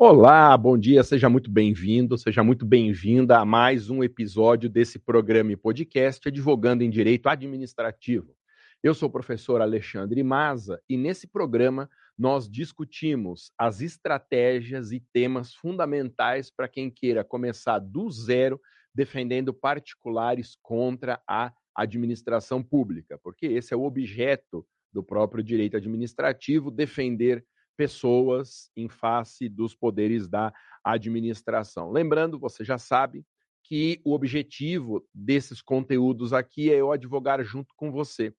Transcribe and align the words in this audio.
Olá, 0.00 0.56
bom 0.56 0.78
dia, 0.78 1.02
seja 1.02 1.28
muito 1.28 1.50
bem-vindo, 1.50 2.16
seja 2.16 2.44
muito 2.44 2.64
bem-vinda 2.64 3.36
a 3.40 3.44
mais 3.44 3.90
um 3.90 4.04
episódio 4.04 4.70
desse 4.70 4.96
programa 4.96 5.50
e 5.50 5.56
podcast 5.56 6.28
Advogando 6.28 6.84
em 6.84 6.88
Direito 6.88 7.28
Administrativo. 7.28 8.32
Eu 8.80 8.94
sou 8.94 9.08
o 9.08 9.12
professor 9.12 9.60
Alexandre 9.60 10.22
Maza 10.22 10.80
e 10.88 10.96
nesse 10.96 11.26
programa 11.26 11.90
nós 12.16 12.48
discutimos 12.48 13.50
as 13.58 13.80
estratégias 13.80 14.92
e 14.92 15.00
temas 15.12 15.52
fundamentais 15.52 16.48
para 16.48 16.68
quem 16.68 16.88
queira 16.92 17.24
começar 17.24 17.80
do 17.80 18.08
zero 18.08 18.60
defendendo 18.94 19.52
particulares 19.52 20.56
contra 20.62 21.20
a 21.26 21.52
administração 21.74 22.62
pública, 22.62 23.18
porque 23.20 23.46
esse 23.46 23.74
é 23.74 23.76
o 23.76 23.82
objeto 23.82 24.64
do 24.92 25.02
próprio 25.02 25.42
direito 25.42 25.76
administrativo, 25.76 26.70
defender 26.70 27.44
pessoas 27.78 28.72
em 28.76 28.88
face 28.88 29.48
dos 29.48 29.72
poderes 29.72 30.28
da 30.28 30.52
administração. 30.82 31.92
Lembrando, 31.92 32.36
você 32.36 32.64
já 32.64 32.76
sabe 32.76 33.24
que 33.62 34.00
o 34.04 34.14
objetivo 34.14 35.06
desses 35.14 35.62
conteúdos 35.62 36.32
aqui 36.32 36.72
é 36.72 36.80
eu 36.80 36.90
advogar 36.90 37.40
junto 37.44 37.72
com 37.76 37.92
você. 37.92 38.34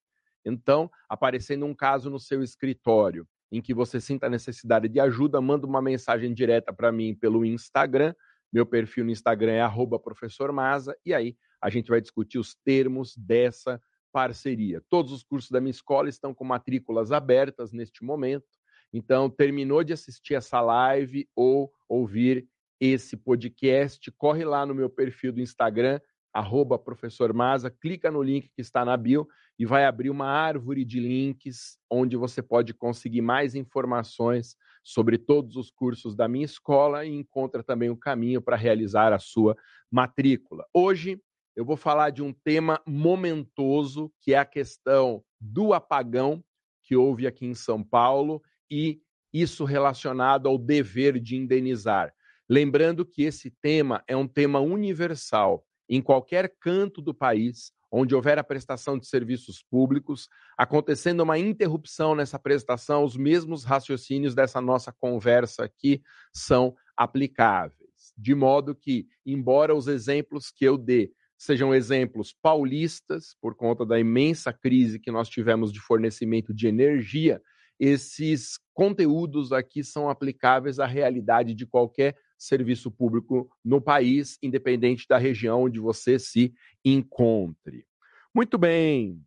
Então, 0.46 0.92
aparecendo 1.08 1.66
um 1.66 1.74
caso 1.74 2.10
no 2.10 2.20
seu 2.20 2.44
escritório 2.44 3.26
em 3.50 3.62
que 3.62 3.74
você 3.74 4.02
sinta 4.02 4.26
a 4.26 4.30
necessidade 4.30 4.90
de 4.90 5.00
ajuda, 5.00 5.40
manda 5.40 5.66
uma 5.66 5.82
mensagem 5.82 6.34
direta 6.34 6.74
para 6.74 6.92
mim 6.92 7.16
pelo 7.16 7.46
Instagram. 7.46 8.14
Meu 8.52 8.66
perfil 8.66 9.06
no 9.06 9.12
Instagram 9.12 9.54
é 9.54 9.64
@professormaza 10.04 10.98
e 11.06 11.14
aí 11.14 11.38
a 11.62 11.70
gente 11.70 11.90
vai 11.90 12.02
discutir 12.02 12.40
os 12.40 12.56
termos 12.56 13.16
dessa 13.16 13.82
parceria. 14.12 14.84
Todos 14.90 15.14
os 15.14 15.24
cursos 15.24 15.50
da 15.50 15.62
minha 15.62 15.72
escola 15.72 16.10
estão 16.10 16.34
com 16.34 16.44
matrículas 16.44 17.14
abertas 17.14 17.72
neste 17.72 18.04
momento. 18.04 18.59
Então, 18.94 19.30
terminou 19.30 19.84
de 19.84 19.94
assistir 19.94 20.34
essa 20.34 20.60
live 20.62 21.28
ou 21.36 21.72
ouvir 21.88 22.48
esse 22.80 23.18
podcast, 23.18 24.10
corre 24.12 24.46
lá 24.46 24.66
no 24.66 24.74
meu 24.74 24.90
perfil 24.90 25.34
do 25.34 25.42
Instagram, 25.42 26.00
arroba 26.34 26.80
professor 26.80 27.34
Maza, 27.34 27.70
clica 27.70 28.10
no 28.10 28.22
link 28.22 28.50
que 28.50 28.62
está 28.62 28.86
na 28.86 28.96
bio 28.96 29.28
e 29.58 29.66
vai 29.66 29.86
abrir 29.86 30.10
uma 30.10 30.28
árvore 30.28 30.86
de 30.86 31.00
links 31.00 31.78
onde 31.90 32.16
você 32.16 32.42
pode 32.42 32.74
conseguir 32.74 33.22
mais 33.22 33.56
informações 33.56 34.56
sobre 34.84 35.18
todos 35.18 35.58
os 35.58 35.70
cursos 35.70 36.16
da 36.16 36.28
minha 36.28 36.46
escola 36.46 37.06
e 37.06 37.14
encontra 37.14 37.62
também 37.62 37.90
o 37.90 37.98
caminho 37.98 38.42
para 38.42 38.56
realizar 38.56 39.12
a 39.12 39.20
sua 39.20 39.58
matrícula. 39.92 40.66
Hoje 40.74 41.22
eu 41.56 41.66
vou 41.66 41.76
falar 41.76 42.12
de 42.12 42.24
um 42.24 42.32
tema 42.32 42.82
momentoso, 42.88 44.12
que 44.22 44.34
é 44.34 44.38
a 44.38 44.46
questão 44.46 45.22
do 45.42 45.74
apagão 45.74 46.42
que 46.84 46.96
houve 46.96 47.28
aqui 47.28 47.46
em 47.46 47.54
São 47.54 47.84
Paulo 47.84 48.42
e 48.70 49.02
isso 49.34 49.64
relacionado 49.64 50.48
ao 50.48 50.58
dever 50.58 51.20
de 51.20 51.36
indenizar. 51.36 52.14
Lembrando 52.50 53.06
que 53.06 53.24
esse 53.24 53.52
tema 53.62 54.04
é 54.08 54.18
um 54.18 54.28
tema 54.28 54.60
universal. 54.60 55.64
Em 55.88 56.02
qualquer 56.02 56.54
canto 56.60 57.02
do 57.02 57.14
país, 57.14 57.72
onde 57.92 58.14
houver 58.14 58.38
a 58.38 58.44
prestação 58.44 58.98
de 58.98 59.08
serviços 59.08 59.64
públicos, 59.64 60.28
acontecendo 60.58 61.22
uma 61.22 61.38
interrupção 61.38 62.16
nessa 62.16 62.38
prestação, 62.38 63.04
os 63.04 63.18
mesmos 63.18 63.64
raciocínios 63.64 64.36
dessa 64.36 64.62
nossa 64.62 64.92
conversa 64.92 65.64
aqui 65.64 66.02
são 66.34 66.76
aplicáveis. 66.96 68.14
De 68.18 68.36
modo 68.36 68.76
que, 68.76 69.08
embora 69.26 69.76
os 69.76 69.88
exemplos 69.88 70.52
que 70.52 70.66
eu 70.66 70.78
dê 70.78 71.12
sejam 71.38 71.74
exemplos 71.74 72.36
paulistas, 72.42 73.34
por 73.42 73.56
conta 73.56 73.86
da 73.86 73.98
imensa 73.98 74.52
crise 74.52 75.00
que 75.00 75.10
nós 75.10 75.30
tivemos 75.30 75.72
de 75.72 75.80
fornecimento 75.80 76.54
de 76.54 76.68
energia, 76.68 77.42
esses 77.80 78.60
conteúdos 78.74 79.52
aqui 79.52 79.84
são 79.84 80.10
aplicáveis 80.10 80.80
à 80.80 80.86
realidade 80.86 81.54
de 81.54 81.66
qualquer 81.66 82.18
serviço 82.38 82.92
público 82.92 83.50
no 83.64 83.82
país, 83.82 84.38
independente 84.42 85.06
da 85.08 85.18
região 85.18 85.64
onde 85.64 85.80
você 85.80 86.20
se 86.20 86.54
encontre. 86.84 87.86
Muito 88.34 88.58
bem. 88.58 89.22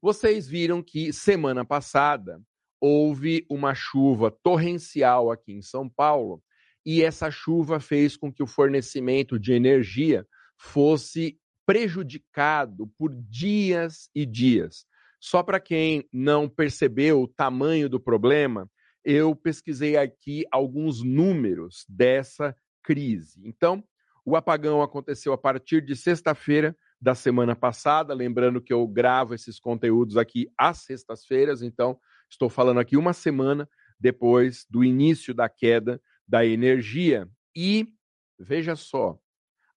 Vocês 0.00 0.48
viram 0.48 0.82
que 0.82 1.12
semana 1.12 1.64
passada 1.64 2.40
houve 2.80 3.46
uma 3.48 3.74
chuva 3.74 4.30
torrencial 4.42 5.30
aqui 5.30 5.52
em 5.52 5.62
São 5.62 5.88
Paulo 5.88 6.42
e 6.84 7.02
essa 7.02 7.30
chuva 7.30 7.78
fez 7.78 8.16
com 8.16 8.32
que 8.32 8.42
o 8.42 8.46
fornecimento 8.46 9.38
de 9.38 9.52
energia 9.52 10.26
fosse 10.58 11.38
prejudicado 11.64 12.88
por 12.98 13.14
dias 13.14 14.10
e 14.14 14.26
dias. 14.26 14.84
Só 15.22 15.40
para 15.40 15.60
quem 15.60 16.04
não 16.12 16.48
percebeu 16.48 17.22
o 17.22 17.28
tamanho 17.28 17.88
do 17.88 18.00
problema, 18.00 18.68
eu 19.04 19.36
pesquisei 19.36 19.96
aqui 19.96 20.44
alguns 20.50 21.00
números 21.00 21.86
dessa 21.88 22.56
crise. 22.82 23.40
Então, 23.44 23.84
o 24.24 24.34
apagão 24.34 24.82
aconteceu 24.82 25.32
a 25.32 25.38
partir 25.38 25.80
de 25.80 25.94
sexta-feira 25.94 26.76
da 27.00 27.14
semana 27.14 27.54
passada, 27.54 28.12
lembrando 28.12 28.60
que 28.60 28.72
eu 28.72 28.84
gravo 28.84 29.32
esses 29.32 29.60
conteúdos 29.60 30.16
aqui 30.16 30.50
às 30.58 30.78
sextas-feiras, 30.78 31.62
então 31.62 31.96
estou 32.28 32.50
falando 32.50 32.80
aqui 32.80 32.96
uma 32.96 33.12
semana 33.12 33.68
depois 34.00 34.66
do 34.68 34.82
início 34.82 35.32
da 35.32 35.48
queda 35.48 36.02
da 36.26 36.44
energia. 36.44 37.28
E 37.54 37.86
veja 38.40 38.74
só, 38.74 39.16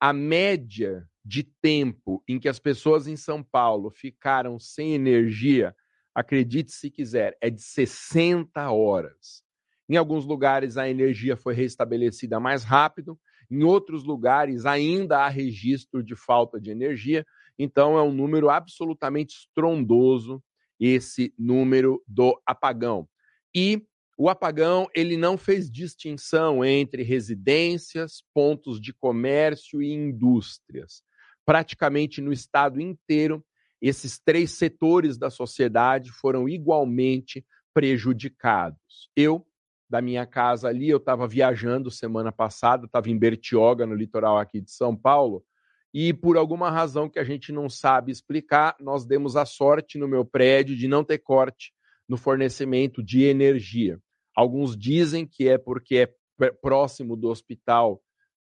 a 0.00 0.10
média 0.10 1.06
de 1.24 1.42
tempo 1.42 2.22
em 2.28 2.38
que 2.38 2.48
as 2.48 2.58
pessoas 2.58 3.06
em 3.06 3.16
São 3.16 3.42
Paulo 3.42 3.90
ficaram 3.90 4.58
sem 4.58 4.92
energia, 4.92 5.74
acredite 6.14 6.70
se 6.70 6.90
quiser, 6.90 7.36
é 7.40 7.48
de 7.48 7.62
60 7.62 8.70
horas. 8.70 9.42
Em 9.88 9.96
alguns 9.96 10.26
lugares 10.26 10.76
a 10.76 10.88
energia 10.88 11.36
foi 11.36 11.54
restabelecida 11.54 12.38
mais 12.38 12.62
rápido, 12.62 13.18
em 13.50 13.62
outros 13.62 14.04
lugares 14.04 14.66
ainda 14.66 15.20
há 15.20 15.28
registro 15.28 16.02
de 16.02 16.14
falta 16.14 16.60
de 16.60 16.70
energia, 16.70 17.24
então 17.58 17.96
é 17.96 18.02
um 18.02 18.12
número 18.12 18.50
absolutamente 18.50 19.34
estrondoso 19.36 20.42
esse 20.78 21.32
número 21.38 22.02
do 22.06 22.38
apagão. 22.44 23.08
E 23.54 23.82
o 24.18 24.28
apagão 24.28 24.88
ele 24.94 25.16
não 25.16 25.38
fez 25.38 25.70
distinção 25.70 26.64
entre 26.64 27.02
residências, 27.02 28.22
pontos 28.34 28.80
de 28.80 28.92
comércio 28.92 29.82
e 29.82 29.92
indústrias 29.92 31.02
praticamente 31.44 32.20
no 32.20 32.32
estado 32.32 32.80
inteiro, 32.80 33.44
esses 33.80 34.18
três 34.18 34.52
setores 34.52 35.18
da 35.18 35.30
sociedade 35.30 36.10
foram 36.10 36.48
igualmente 36.48 37.44
prejudicados. 37.72 39.10
Eu, 39.16 39.46
da 39.90 40.00
minha 40.00 40.26
casa 40.26 40.68
ali, 40.68 40.88
eu 40.88 40.96
estava 40.96 41.28
viajando 41.28 41.90
semana 41.90 42.32
passada, 42.32 42.86
estava 42.86 43.10
em 43.10 43.18
Bertioga, 43.18 43.86
no 43.86 43.94
litoral 43.94 44.38
aqui 44.38 44.60
de 44.60 44.70
São 44.70 44.96
Paulo, 44.96 45.44
e 45.92 46.12
por 46.12 46.36
alguma 46.36 46.70
razão 46.70 47.08
que 47.08 47.18
a 47.18 47.24
gente 47.24 47.52
não 47.52 47.68
sabe 47.68 48.10
explicar, 48.10 48.74
nós 48.80 49.04
demos 49.04 49.36
a 49.36 49.44
sorte 49.44 49.98
no 49.98 50.08
meu 50.08 50.24
prédio 50.24 50.76
de 50.76 50.88
não 50.88 51.04
ter 51.04 51.18
corte 51.18 51.72
no 52.08 52.16
fornecimento 52.16 53.02
de 53.02 53.22
energia. 53.22 54.00
Alguns 54.34 54.76
dizem 54.76 55.24
que 55.26 55.48
é 55.48 55.56
porque 55.56 56.08
é 56.40 56.50
próximo 56.50 57.16
do 57.16 57.28
hospital 57.28 58.02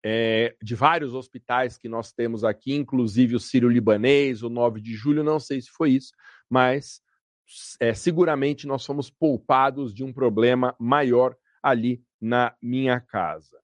é, 0.04 0.56
de 0.62 0.76
vários 0.76 1.14
hospitais 1.14 1.78
que 1.78 1.90
nós 1.90 2.12
temos 2.12 2.44
aqui, 2.44 2.74
inclusive 2.74 3.36
o 3.36 3.40
Sírio-Libanês, 3.40 4.44
o 4.44 4.50
9 4.50 4.82
de 4.82 4.94
julho, 4.94 5.24
não 5.24 5.40
sei 5.40 5.62
se 5.62 5.70
foi 5.70 5.92
isso, 5.92 6.14
mas 6.50 7.02
é, 7.80 7.94
seguramente 7.94 8.68
nós 8.68 8.86
fomos 8.86 9.10
poupados 9.10 9.94
de 9.94 10.04
um 10.04 10.14
problema 10.14 10.76
maior 10.80 11.36
ali 11.62 12.04
na 12.22 12.56
minha 12.62 13.00
casa. 13.00 13.60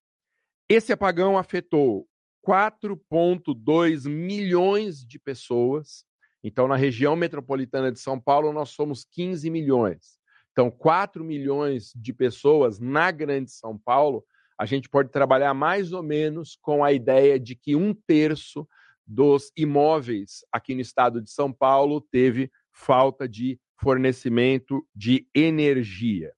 Esse 0.68 0.92
apagão 0.92 1.38
afetou 1.38 2.08
4,2 2.46 4.10
milhões 4.10 5.06
de 5.06 5.20
pessoas. 5.20 6.06
Então, 6.44 6.68
na 6.68 6.76
região 6.76 7.16
metropolitana 7.16 7.92
de 7.92 8.00
São 8.00 8.20
Paulo, 8.20 8.52
nós 8.52 8.70
somos 8.70 9.06
15 9.12 9.50
milhões. 9.50 10.20
Então, 10.52 10.70
4 10.72 11.24
milhões 11.24 11.92
de 11.96 12.14
pessoas 12.14 12.80
na 12.80 13.12
Grande 13.12 13.52
São 13.52 13.78
Paulo 13.78 14.26
a 14.58 14.66
gente 14.66 14.90
pode 14.90 15.12
trabalhar 15.12 15.54
mais 15.54 15.92
ou 15.92 16.02
menos 16.02 16.58
com 16.62 16.84
a 16.84 16.94
ideia 16.94 17.40
de 17.40 17.56
que 17.56 17.76
um 17.76 17.94
terço 17.94 18.68
dos 19.06 19.52
imóveis 19.56 20.46
aqui 20.52 20.74
no 20.74 20.82
estado 20.82 21.22
de 21.22 21.30
São 21.30 21.52
Paulo 21.52 22.02
teve 22.02 22.52
falta 22.72 23.28
de 23.28 23.60
fornecimento 23.80 24.86
de 24.96 25.28
energia. 25.36 26.34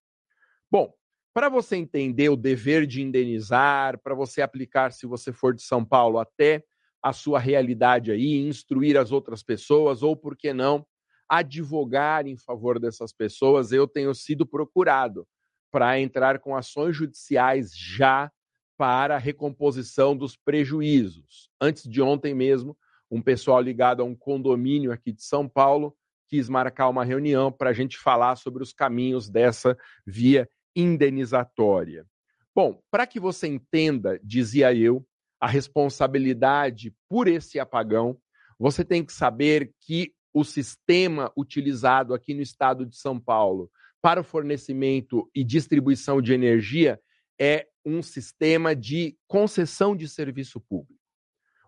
Bom, 0.69 0.93
para 1.33 1.49
você 1.49 1.75
entender 1.75 2.29
o 2.29 2.35
dever 2.35 2.87
de 2.87 3.01
indenizar, 3.01 3.99
para 4.01 4.15
você 4.15 4.41
aplicar, 4.41 4.91
se 4.91 5.05
você 5.05 5.31
for 5.31 5.53
de 5.53 5.61
São 5.61 5.85
Paulo, 5.85 6.17
até 6.17 6.63
a 7.01 7.13
sua 7.13 7.39
realidade 7.39 8.11
aí, 8.11 8.47
instruir 8.47 8.97
as 8.97 9.11
outras 9.11 9.43
pessoas, 9.43 10.01
ou 10.01 10.17
por 10.17 10.35
que 10.35 10.51
não, 10.51 10.85
advogar 11.29 12.25
em 12.25 12.35
favor 12.35 12.79
dessas 12.79 13.13
pessoas, 13.13 13.71
eu 13.71 13.87
tenho 13.87 14.13
sido 14.15 14.45
procurado 14.45 15.27
para 15.71 15.99
entrar 15.99 16.39
com 16.39 16.55
ações 16.55 16.95
judiciais 16.95 17.71
já 17.75 18.31
para 18.77 19.15
a 19.15 19.19
recomposição 19.19 20.15
dos 20.15 20.37
prejuízos. 20.37 21.49
Antes 21.59 21.83
de 21.83 22.01
ontem 22.01 22.33
mesmo, 22.33 22.77
um 23.09 23.21
pessoal 23.21 23.61
ligado 23.61 24.01
a 24.01 24.05
um 24.05 24.15
condomínio 24.15 24.91
aqui 24.91 25.11
de 25.11 25.23
São 25.23 25.47
Paulo 25.47 25.95
quis 26.27 26.49
marcar 26.49 26.89
uma 26.89 27.05
reunião 27.05 27.51
para 27.51 27.69
a 27.69 27.73
gente 27.73 27.97
falar 27.97 28.35
sobre 28.35 28.61
os 28.61 28.73
caminhos 28.73 29.29
dessa 29.29 29.77
via 30.05 30.47
indenizatória. 30.75 32.05
Bom, 32.53 32.81
para 32.91 33.07
que 33.07 33.19
você 33.19 33.47
entenda, 33.47 34.19
dizia 34.23 34.73
eu, 34.73 35.05
a 35.39 35.47
responsabilidade 35.47 36.93
por 37.07 37.27
esse 37.27 37.59
apagão, 37.59 38.17
você 38.59 38.83
tem 38.83 39.05
que 39.05 39.13
saber 39.13 39.71
que 39.79 40.13
o 40.33 40.43
sistema 40.43 41.31
utilizado 41.37 42.13
aqui 42.13 42.33
no 42.33 42.41
estado 42.41 42.85
de 42.85 42.97
São 42.97 43.19
Paulo 43.19 43.71
para 44.01 44.21
o 44.21 44.23
fornecimento 44.23 45.29
e 45.33 45.43
distribuição 45.43 46.21
de 46.21 46.33
energia 46.33 46.99
é 47.39 47.67
um 47.85 48.01
sistema 48.01 48.75
de 48.75 49.17
concessão 49.27 49.95
de 49.95 50.07
serviço 50.07 50.59
público. 50.59 51.01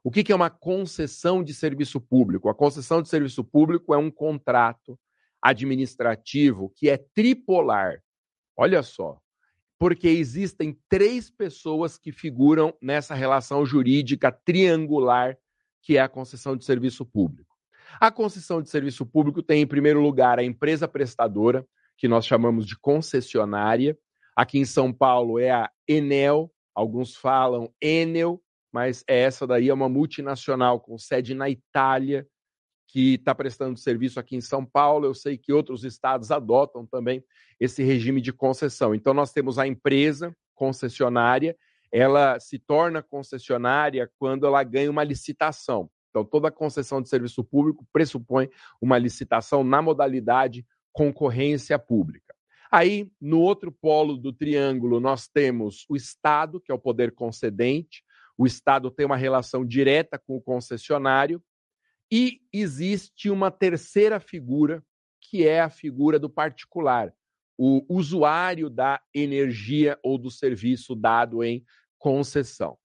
O 0.04 0.12
que 0.12 0.31
é 0.31 0.36
uma 0.36 0.50
concessão 0.50 1.44
de 1.44 1.54
serviço 1.54 2.00
público? 2.00 2.50
A 2.50 2.56
concessão 2.56 3.02
de 3.02 3.10
serviço 3.10 3.44
público 3.44 3.94
é 3.94 3.98
um 3.98 4.10
contrato 4.10 4.98
administrativo 5.42 6.72
que 6.76 6.90
é 6.90 6.98
tripolar. 6.98 8.02
Olha 8.56 8.82
só, 8.84 9.20
porque 9.78 10.08
existem 10.08 10.78
três 10.90 11.30
pessoas 11.30 11.98
que 11.98 12.12
figuram 12.12 12.74
nessa 12.82 13.14
relação 13.14 13.66
jurídica 13.66 14.32
triangular 14.32 15.38
que 15.82 15.98
é 15.98 16.02
a 16.02 16.10
concessão 16.10 16.56
de 16.56 16.66
serviço 16.66 17.06
público. 17.06 17.56
A 18.00 18.12
concessão 18.12 18.62
de 18.62 18.70
serviço 18.70 19.06
público 19.06 19.42
tem, 19.42 19.62
em 19.62 19.68
primeiro 19.68 20.02
lugar, 20.02 20.38
a 20.38 20.44
empresa 20.44 20.88
prestadora, 20.88 21.66
que 22.00 22.07
nós 22.07 22.25
chamamos 22.25 22.66
de 22.66 22.80
concessionária. 22.80 23.96
Aqui 24.36 24.57
em 24.57 24.66
São 24.66 24.92
Paulo 24.92 25.38
é 25.38 25.51
a 25.51 25.69
Enel, 25.86 26.50
alguns 26.74 27.13
falam 27.13 27.72
Enel, 27.81 28.42
mas 28.72 29.04
essa 29.06 29.46
daí 29.46 29.68
é 29.68 29.74
uma 29.74 29.90
multinacional 29.90 30.80
com 30.80 30.98
sede 30.98 31.36
na 31.36 31.50
Itália, 31.50 32.25
que 32.88 33.16
está 33.16 33.36
prestando 33.36 33.78
serviço 33.78 34.18
aqui 34.18 34.38
em 34.38 34.42
São 34.42 34.66
Paulo. 34.66 35.06
Eu 35.06 35.13
sei 35.13 35.38
que 35.38 35.51
outros 35.51 35.84
estados 35.84 36.31
adotam 36.31 36.86
também 36.86 37.22
esse 37.60 37.84
regime 37.84 38.22
de 38.22 38.31
concessão. 38.31 38.96
Então, 38.96 39.13
nós 39.13 39.34
temos 39.34 39.60
a 39.60 39.68
empresa 39.68 40.34
concessionária, 40.56 41.56
ela 41.92 42.40
se 42.40 42.57
torna 42.57 43.04
concessionária 43.04 44.10
quando 44.18 44.48
ela 44.48 44.63
ganha 44.63 44.90
uma 44.90 45.04
licitação. 45.04 45.90
Então, 46.10 46.24
toda 46.24 46.50
concessão 46.50 47.01
de 47.01 47.10
serviço 47.10 47.44
público 47.44 47.86
pressupõe 47.92 48.50
uma 48.81 48.98
licitação 48.98 49.63
na 49.66 49.81
modalidade 49.81 50.66
concorrência 50.91 51.77
pública. 51.77 52.36
Aí, 52.71 53.12
no 53.19 53.39
outro 53.39 53.71
polo 53.71 54.15
do 54.15 54.31
triângulo, 54.31 55.00
nós 55.00 55.27
temos 55.27 55.86
o 55.89 55.95
Estado, 55.95 56.62
que 56.62 56.71
é 56.71 56.75
o 56.75 56.80
poder 56.80 57.13
concedente. 57.13 58.03
O 58.38 58.45
Estado 58.45 58.91
tem 58.91 59.06
uma 59.06 59.18
relação 59.18 59.65
direta 59.65 60.19
com 60.19 60.36
o 60.36 60.41
concessionário, 60.41 61.44
e 62.12 62.41
existe 62.51 63.30
uma 63.30 63.51
terceira 63.51 64.19
figura, 64.19 64.83
que 65.21 65.47
é 65.47 65.62
a 65.62 65.69
figura 65.69 66.18
do 66.18 66.30
particular, 66.30 67.13
o 67.57 67.86
usuário 67.88 68.69
da 68.69 69.00
energia 69.13 70.00
ou 70.01 70.18
do 70.18 70.31
serviço 70.31 70.95
dado 70.95 71.44
em 71.44 71.63
concessão. 72.00 72.77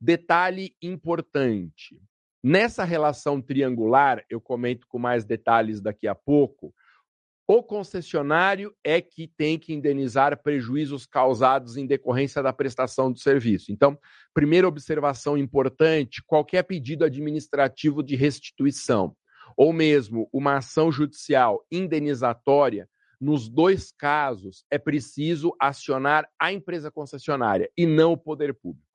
Detalhe 0.00 0.74
importante: 0.82 2.00
nessa 2.42 2.82
relação 2.82 3.40
triangular, 3.40 4.24
eu 4.28 4.40
comento 4.40 4.86
com 4.88 4.98
mais 4.98 5.24
detalhes 5.24 5.80
daqui 5.80 6.08
a 6.08 6.14
pouco, 6.14 6.74
o 7.52 7.62
concessionário 7.62 8.74
é 8.82 8.98
que 9.02 9.28
tem 9.28 9.58
que 9.58 9.74
indenizar 9.74 10.42
prejuízos 10.42 11.04
causados 11.04 11.76
em 11.76 11.86
decorrência 11.86 12.42
da 12.42 12.50
prestação 12.50 13.12
do 13.12 13.18
serviço. 13.18 13.70
Então, 13.70 13.98
primeira 14.32 14.66
observação 14.66 15.36
importante: 15.36 16.22
qualquer 16.26 16.62
pedido 16.62 17.04
administrativo 17.04 18.02
de 18.02 18.16
restituição 18.16 19.14
ou 19.54 19.70
mesmo 19.70 20.30
uma 20.32 20.56
ação 20.56 20.90
judicial 20.90 21.62
indenizatória, 21.70 22.88
nos 23.20 23.50
dois 23.50 23.92
casos 23.92 24.64
é 24.70 24.78
preciso 24.78 25.54
acionar 25.60 26.26
a 26.40 26.52
empresa 26.52 26.90
concessionária 26.90 27.70
e 27.76 27.84
não 27.84 28.12
o 28.12 28.16
poder 28.16 28.54
público 28.54 28.91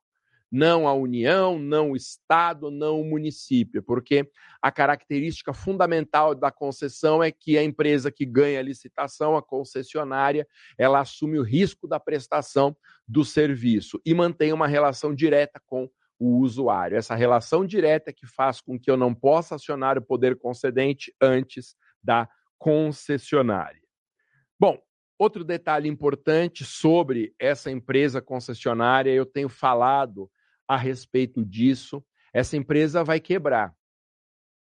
não 0.51 0.87
a 0.87 0.93
União, 0.93 1.59
não 1.59 1.91
o 1.91 1.95
Estado, 1.95 2.71
não 2.71 3.01
o 3.01 3.05
município, 3.05 3.83
porque 3.83 4.29
a 4.61 4.71
característica 4.71 5.53
fundamental 5.53 6.33
da 6.33 6.51
concessão 6.51 7.21
é 7.21 7.31
que 7.31 7.57
a 7.57 7.63
empresa 7.63 8.11
que 8.11 8.25
ganha 8.25 8.59
a 8.59 8.63
licitação, 8.63 9.35
a 9.35 9.41
concessionária, 9.41 10.47
ela 10.77 10.99
assume 10.99 11.37
o 11.37 11.43
risco 11.43 11.87
da 11.87 11.99
prestação 11.99 12.75
do 13.07 13.23
serviço 13.25 14.01
e 14.05 14.13
mantém 14.13 14.53
uma 14.53 14.67
relação 14.67 15.13
direta 15.13 15.61
com 15.65 15.89
o 16.19 16.39
usuário. 16.39 16.97
Essa 16.97 17.15
relação 17.15 17.65
direta 17.65 18.09
é 18.09 18.13
que 18.13 18.25
faz 18.25 18.59
com 18.61 18.79
que 18.79 18.89
eu 18.89 18.97
não 18.97 19.13
possa 19.13 19.55
acionar 19.55 19.97
o 19.97 20.01
poder 20.01 20.37
concedente 20.37 21.13
antes 21.21 21.75
da 22.01 22.27
concessionária. 22.57 23.81
Bom, 24.59 24.79
outro 25.19 25.43
detalhe 25.43 25.87
importante 25.87 26.63
sobre 26.65 27.35
essa 27.39 27.69
empresa 27.69 28.21
concessionária, 28.21 29.11
eu 29.11 29.25
tenho 29.25 29.49
falado 29.49 30.29
a 30.67 30.75
respeito 30.75 31.45
disso. 31.45 32.03
Essa 32.33 32.57
empresa 32.57 33.03
vai 33.03 33.19
quebrar. 33.19 33.73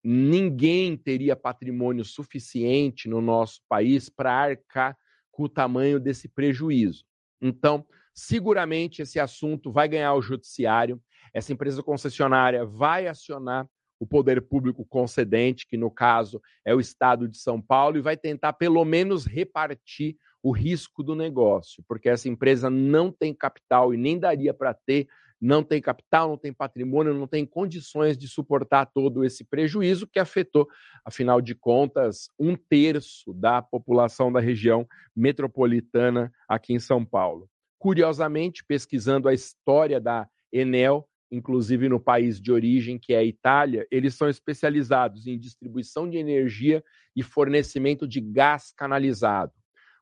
Ninguém 0.05 0.97
teria 0.97 1.37
patrimônio 1.37 2.05
suficiente 2.05 3.09
no 3.09 3.21
nosso 3.21 3.61
país 3.69 4.09
para 4.09 4.33
arcar 4.33 4.97
com 5.31 5.45
o 5.45 5.49
tamanho 5.49 6.01
desse 6.01 6.29
prejuízo. 6.29 7.05
Então, 7.41 7.87
seguramente 8.13 9.03
esse 9.03 9.21
assunto 9.21 9.71
vai 9.71 9.89
ganhar 9.89 10.15
o 10.15 10.23
judiciário. 10.23 11.01
Essa 11.33 11.53
empresa 11.53 11.83
concessionária 11.83 12.67
vai 12.67 13.07
acionar 13.07 13.69
o 13.99 14.07
poder 14.07 14.43
público 14.43 14.85
concedente, 14.85 15.67
que 15.67 15.77
no 15.77 15.89
caso 15.89 16.43
é 16.65 16.75
o 16.75 16.81
estado 16.81 17.29
de 17.29 17.39
São 17.39 17.63
Paulo, 17.63 17.97
e 17.97 18.03
vai 18.03 18.17
tentar 18.17 18.53
pelo 18.55 18.85
menos 18.85 19.25
repartir 19.25 20.17
o 20.43 20.51
risco 20.51 21.05
do 21.05 21.15
negócio, 21.15 21.85
porque 21.87 22.09
essa 22.09 22.29
empresa 22.29 22.69
não 22.69 23.13
tem 23.13 23.33
capital 23.33 23.95
e 23.95 23.97
nem 23.97 24.19
daria 24.19 24.53
para 24.53 24.75
ter 24.75 25.07
não 25.43 25.65
tem 25.65 25.83
capital, 25.83 26.29
não 26.29 26.39
tem 26.39 26.53
patrimônio, 26.53 27.13
não 27.13 27.27
tem 27.27 27.45
condições 27.45 28.17
de 28.17 28.29
suportar 28.29 28.87
todo 28.87 29.25
esse 29.25 29.43
prejuízo 29.43 30.07
que 30.07 30.21
afetou, 30.21 30.69
afinal 31.05 31.41
de 31.41 31.53
contas, 31.53 32.29
um 32.39 32.55
terço 32.55 33.35
da 33.35 33.61
população 33.61 34.31
da 34.31 34.39
região 34.39 34.87
metropolitana 35.17 36.33
aqui 36.49 36.73
em 36.73 36.79
São 36.79 37.05
Paulo. 37.05 37.51
Curiosamente, 37.77 38.65
pesquisando 38.65 39.29
a 39.29 39.35
história 39.35 40.01
da 40.01 40.29
Enel, 40.53 41.09
inclusive 41.29 41.89
no 41.89 41.99
país 41.99 42.41
de 42.41 42.53
origem, 42.53 42.97
que 42.97 43.13
é 43.13 43.19
a 43.19 43.25
Itália, 43.25 43.85
eles 43.91 44.15
são 44.15 44.29
especializados 44.29 45.27
em 45.27 45.37
distribuição 45.37 46.09
de 46.09 46.19
energia 46.19 46.85
e 47.17 47.23
fornecimento 47.23 48.07
de 48.07 48.21
gás 48.21 48.73
canalizado. 48.77 49.53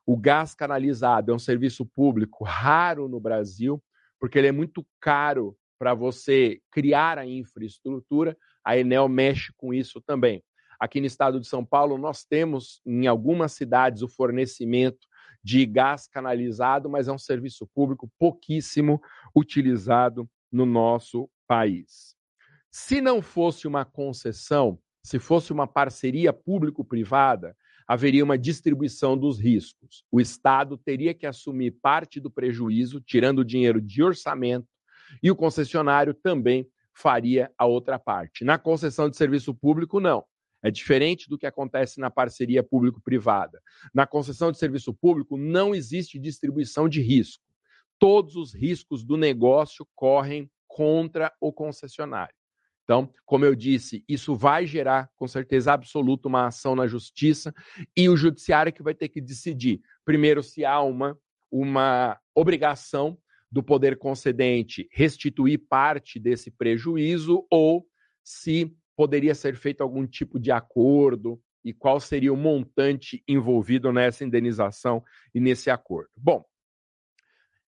O 0.05 0.15
gás 0.15 0.53
canalizado 0.53 1.31
é 1.31 1.35
um 1.35 1.39
serviço 1.39 1.83
público 1.83 2.43
raro 2.43 3.07
no 3.07 3.19
Brasil, 3.19 3.81
porque 4.21 4.37
ele 4.37 4.47
é 4.47 4.51
muito 4.51 4.85
caro 4.99 5.57
para 5.79 5.95
você 5.95 6.61
criar 6.71 7.17
a 7.17 7.25
infraestrutura. 7.25 8.37
A 8.63 8.77
Enel 8.77 9.09
mexe 9.09 9.51
com 9.57 9.73
isso 9.73 9.99
também. 9.99 10.43
Aqui 10.79 10.99
no 10.99 11.07
estado 11.07 11.39
de 11.39 11.47
São 11.47 11.65
Paulo, 11.65 11.97
nós 11.97 12.23
temos 12.23 12.81
em 12.85 13.07
algumas 13.07 13.53
cidades 13.53 14.03
o 14.03 14.07
fornecimento 14.07 15.07
de 15.43 15.65
gás 15.65 16.07
canalizado, 16.07 16.87
mas 16.87 17.07
é 17.07 17.11
um 17.11 17.17
serviço 17.17 17.67
público 17.73 18.11
pouquíssimo 18.19 19.01
utilizado 19.35 20.29
no 20.51 20.67
nosso 20.67 21.27
país. 21.47 22.15
Se 22.69 23.01
não 23.01 23.23
fosse 23.23 23.67
uma 23.67 23.83
concessão, 23.83 24.79
se 25.03 25.17
fosse 25.17 25.51
uma 25.51 25.65
parceria 25.65 26.31
público-privada, 26.31 27.57
haveria 27.87 28.23
uma 28.23 28.37
distribuição 28.37 29.17
dos 29.17 29.39
riscos. 29.39 30.03
O 30.11 30.19
Estado 30.19 30.77
teria 30.77 31.13
que 31.13 31.25
assumir 31.25 31.71
parte 31.81 32.19
do 32.19 32.29
prejuízo, 32.29 33.01
tirando 33.01 33.39
o 33.39 33.45
dinheiro 33.45 33.81
de 33.81 34.03
orçamento, 34.03 34.67
e 35.21 35.29
o 35.29 35.35
concessionário 35.35 36.13
também 36.13 36.67
faria 36.93 37.51
a 37.57 37.65
outra 37.65 37.97
parte. 37.97 38.43
Na 38.43 38.57
concessão 38.57 39.09
de 39.09 39.17
serviço 39.17 39.53
público, 39.53 39.99
não. 39.99 40.23
É 40.63 40.69
diferente 40.69 41.27
do 41.27 41.37
que 41.37 41.47
acontece 41.47 41.99
na 41.99 42.11
parceria 42.11 42.61
público-privada. 42.61 43.59
Na 43.93 44.05
concessão 44.05 44.51
de 44.51 44.59
serviço 44.59 44.93
público, 44.93 45.35
não 45.35 45.73
existe 45.73 46.19
distribuição 46.19 46.87
de 46.87 47.01
risco. 47.01 47.43
Todos 47.97 48.35
os 48.35 48.53
riscos 48.53 49.03
do 49.03 49.17
negócio 49.17 49.87
correm 49.95 50.49
contra 50.67 51.31
o 51.41 51.51
concessionário. 51.51 52.35
Então, 52.91 53.09
como 53.25 53.45
eu 53.45 53.55
disse, 53.55 54.03
isso 54.05 54.35
vai 54.35 54.67
gerar, 54.67 55.09
com 55.15 55.25
certeza 55.25 55.71
absoluta, 55.71 56.27
uma 56.27 56.47
ação 56.47 56.75
na 56.75 56.87
justiça 56.87 57.55
e 57.95 58.09
o 58.09 58.17
judiciário 58.17 58.73
que 58.73 58.83
vai 58.83 58.93
ter 58.93 59.07
que 59.07 59.21
decidir, 59.21 59.79
primeiro, 60.03 60.43
se 60.43 60.65
há 60.65 60.81
uma, 60.81 61.17
uma 61.49 62.19
obrigação 62.35 63.17
do 63.49 63.63
poder 63.63 63.97
concedente 63.97 64.89
restituir 64.91 65.57
parte 65.69 66.19
desse 66.19 66.51
prejuízo 66.51 67.47
ou 67.49 67.87
se 68.21 68.75
poderia 68.93 69.35
ser 69.35 69.55
feito 69.55 69.79
algum 69.79 70.05
tipo 70.05 70.37
de 70.37 70.51
acordo 70.51 71.41
e 71.63 71.73
qual 71.73 71.97
seria 71.97 72.33
o 72.33 72.37
montante 72.37 73.23
envolvido 73.25 73.93
nessa 73.93 74.25
indenização 74.25 75.01
e 75.33 75.39
nesse 75.39 75.69
acordo. 75.69 76.09
Bom, 76.17 76.43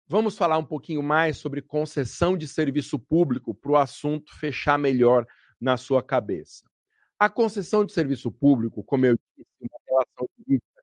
Vamos 0.07 0.37
falar 0.37 0.57
um 0.57 0.65
pouquinho 0.65 1.01
mais 1.01 1.37
sobre 1.37 1.61
concessão 1.61 2.37
de 2.37 2.47
serviço 2.47 2.99
público 2.99 3.53
para 3.55 3.71
o 3.71 3.77
assunto 3.77 4.37
fechar 4.37 4.77
melhor 4.77 5.25
na 5.59 5.77
sua 5.77 6.03
cabeça. 6.03 6.69
A 7.17 7.29
concessão 7.29 7.85
de 7.85 7.93
serviço 7.93 8.31
público, 8.31 8.83
como 8.83 9.05
eu 9.05 9.17
disse, 9.37 9.49
uma 9.61 9.79
relação 9.87 10.27
jurídica 10.37 10.73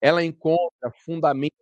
ela 0.00 0.22
encontra 0.22 0.90
fundamento 1.04 1.54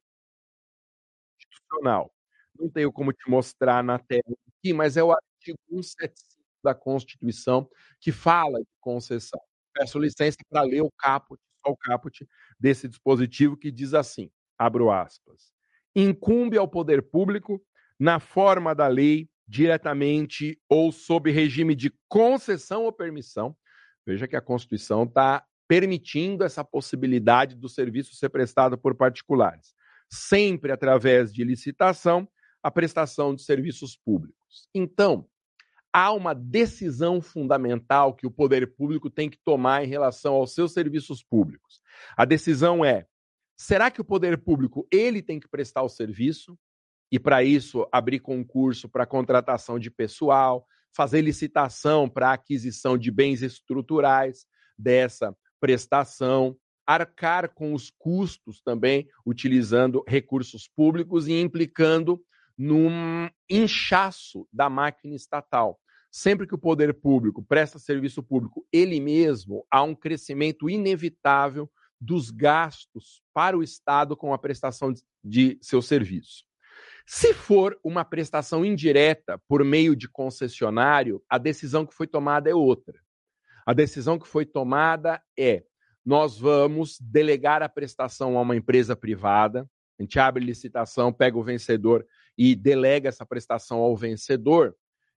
institucional. 1.38 2.12
não 2.58 2.68
tenho 2.68 2.92
como 2.92 3.12
te 3.12 3.28
mostrar 3.28 3.82
na 3.82 3.98
tela 3.98 4.22
aqui, 4.48 4.72
mas 4.72 4.96
é 4.96 5.02
o 5.02 5.12
artigo 5.12 5.58
175 5.68 6.42
da 6.62 6.74
Constituição 6.74 7.68
que 8.00 8.12
fala 8.12 8.60
de 8.60 8.68
concessão. 8.80 9.40
Peço 9.72 9.98
licença 9.98 10.38
para 10.48 10.62
ler 10.62 10.82
o 10.82 10.90
caput, 10.96 11.40
o 11.66 11.76
caput 11.76 12.26
desse 12.58 12.88
dispositivo 12.88 13.56
que 13.56 13.70
diz 13.70 13.94
assim, 13.94 14.30
abro 14.58 14.90
aspas, 14.90 15.53
incumbe 15.94 16.56
ao 16.56 16.68
poder 16.68 17.02
público, 17.02 17.62
na 17.98 18.18
forma 18.18 18.74
da 18.74 18.88
lei, 18.88 19.28
diretamente 19.46 20.58
ou 20.68 20.90
sob 20.90 21.30
regime 21.30 21.74
de 21.74 21.92
concessão 22.08 22.84
ou 22.84 22.92
permissão, 22.92 23.56
veja 24.06 24.26
que 24.26 24.36
a 24.36 24.40
Constituição 24.40 25.04
está 25.04 25.44
permitindo 25.68 26.44
essa 26.44 26.64
possibilidade 26.64 27.54
do 27.54 27.68
serviço 27.68 28.14
ser 28.14 28.28
prestado 28.28 28.76
por 28.76 28.94
particulares, 28.94 29.74
sempre 30.10 30.72
através 30.72 31.32
de 31.32 31.44
licitação, 31.44 32.28
a 32.62 32.70
prestação 32.70 33.34
de 33.34 33.42
serviços 33.42 33.96
públicos. 33.96 34.68
Então, 34.74 35.26
há 35.92 36.12
uma 36.12 36.34
decisão 36.34 37.20
fundamental 37.20 38.14
que 38.14 38.26
o 38.26 38.30
poder 38.30 38.74
público 38.74 39.08
tem 39.08 39.30
que 39.30 39.38
tomar 39.44 39.84
em 39.84 39.86
relação 39.86 40.34
aos 40.34 40.54
seus 40.54 40.72
serviços 40.72 41.22
públicos. 41.22 41.80
A 42.16 42.24
decisão 42.24 42.84
é: 42.84 43.06
será 43.56 43.90
que 43.90 44.00
o 44.00 44.04
poder 44.04 44.38
público 44.38 44.86
ele 44.90 45.22
tem 45.22 45.38
que 45.38 45.48
prestar 45.48 45.82
o 45.82 45.88
serviço 45.88 46.58
e 47.10 47.18
para 47.18 47.44
isso 47.44 47.86
abrir 47.92 48.20
concurso 48.20 48.88
para 48.88 49.06
contratação 49.06 49.78
de 49.78 49.90
pessoal, 49.90 50.66
fazer 50.94 51.20
licitação 51.20 52.08
para 52.08 52.32
aquisição 52.32 52.96
de 52.96 53.10
bens 53.10 53.42
estruturais 53.42 54.46
dessa 54.78 55.36
prestação, 55.60 56.56
arcar 56.86 57.54
com 57.54 57.72
os 57.72 57.90
custos 57.90 58.60
também, 58.62 59.08
utilizando 59.24 60.04
recursos 60.06 60.68
públicos 60.68 61.26
e 61.26 61.40
implicando 61.40 62.22
num 62.56 63.28
inchaço 63.50 64.46
da 64.52 64.68
máquina 64.68 65.14
estatal. 65.14 65.80
Sempre 66.10 66.46
que 66.46 66.54
o 66.54 66.58
poder 66.58 66.94
público 66.94 67.42
presta 67.42 67.78
serviço 67.78 68.22
público 68.22 68.64
ele 68.72 69.00
mesmo, 69.00 69.66
há 69.70 69.82
um 69.82 69.94
crescimento 69.94 70.70
inevitável 70.70 71.68
dos 72.04 72.30
gastos 72.30 73.22
para 73.32 73.56
o 73.56 73.62
Estado 73.62 74.16
com 74.16 74.34
a 74.34 74.38
prestação 74.38 74.92
de 75.22 75.58
seu 75.62 75.80
serviço. 75.80 76.44
Se 77.06 77.34
for 77.34 77.78
uma 77.82 78.04
prestação 78.04 78.64
indireta 78.64 79.40
por 79.48 79.64
meio 79.64 79.94
de 79.94 80.08
concessionário, 80.08 81.22
a 81.28 81.38
decisão 81.38 81.84
que 81.86 81.94
foi 81.94 82.06
tomada 82.06 82.50
é 82.50 82.54
outra. 82.54 82.98
A 83.66 83.72
decisão 83.72 84.18
que 84.18 84.28
foi 84.28 84.44
tomada 84.44 85.22
é: 85.38 85.64
nós 86.04 86.38
vamos 86.38 86.98
delegar 87.00 87.62
a 87.62 87.68
prestação 87.68 88.38
a 88.38 88.42
uma 88.42 88.56
empresa 88.56 88.94
privada, 88.94 89.68
a 89.98 90.02
gente 90.02 90.18
abre 90.18 90.44
licitação, 90.44 91.12
pega 91.12 91.38
o 91.38 91.44
vencedor 91.44 92.06
e 92.36 92.54
delega 92.54 93.08
essa 93.08 93.24
prestação 93.24 93.78
ao 93.78 93.96
vencedor, 93.96 94.74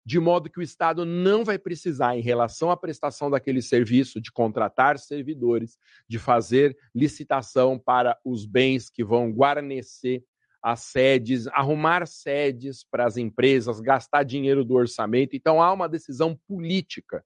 de 0.07 0.21
modo 0.21 0.49
que 0.49 0.57
o 0.57 0.63
Estado 0.63 1.03
não 1.03 1.43
vai 1.43 1.59
precisar, 1.59 2.15
em 2.15 2.21
relação 2.21 2.71
à 2.71 2.77
prestação 2.77 3.29
daquele 3.29 3.61
serviço, 3.61 4.21
de 4.21 4.31
contratar 4.31 4.97
servidores, 4.97 5.77
de 6.07 6.17
fazer 6.17 6.77
licitação 6.95 7.77
para 7.77 8.17
os 8.23 8.45
bens 8.45 8.89
que 8.89 9.03
vão 9.03 9.29
guarnecer 9.33 10.23
as 10.63 10.79
sedes, 10.79 11.45
arrumar 11.47 12.07
sedes 12.07 12.85
para 12.89 13.05
as 13.05 13.17
empresas, 13.17 13.81
gastar 13.81 14.23
dinheiro 14.23 14.63
do 14.63 14.75
orçamento. 14.75 15.35
Então, 15.35 15.61
há 15.61 15.73
uma 15.73 15.89
decisão 15.89 16.39
política 16.47 17.21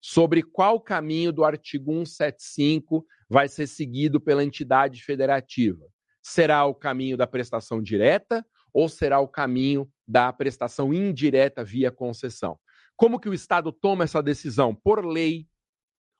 sobre 0.00 0.44
qual 0.44 0.80
caminho 0.80 1.32
do 1.32 1.42
artigo 1.42 1.90
175 1.92 3.04
vai 3.28 3.48
ser 3.48 3.66
seguido 3.66 4.20
pela 4.20 4.44
entidade 4.44 5.02
federativa. 5.02 5.84
Será 6.22 6.66
o 6.66 6.74
caminho 6.74 7.16
da 7.16 7.26
prestação 7.26 7.82
direta 7.82 8.46
ou 8.72 8.88
será 8.88 9.20
o 9.20 9.28
caminho 9.28 9.90
da 10.06 10.32
prestação 10.32 10.92
indireta 10.92 11.64
via 11.64 11.90
concessão? 11.90 12.58
Como 12.96 13.18
que 13.18 13.28
o 13.28 13.34
Estado 13.34 13.72
toma 13.72 14.04
essa 14.04 14.22
decisão? 14.22 14.74
Por 14.74 15.04
lei, 15.04 15.46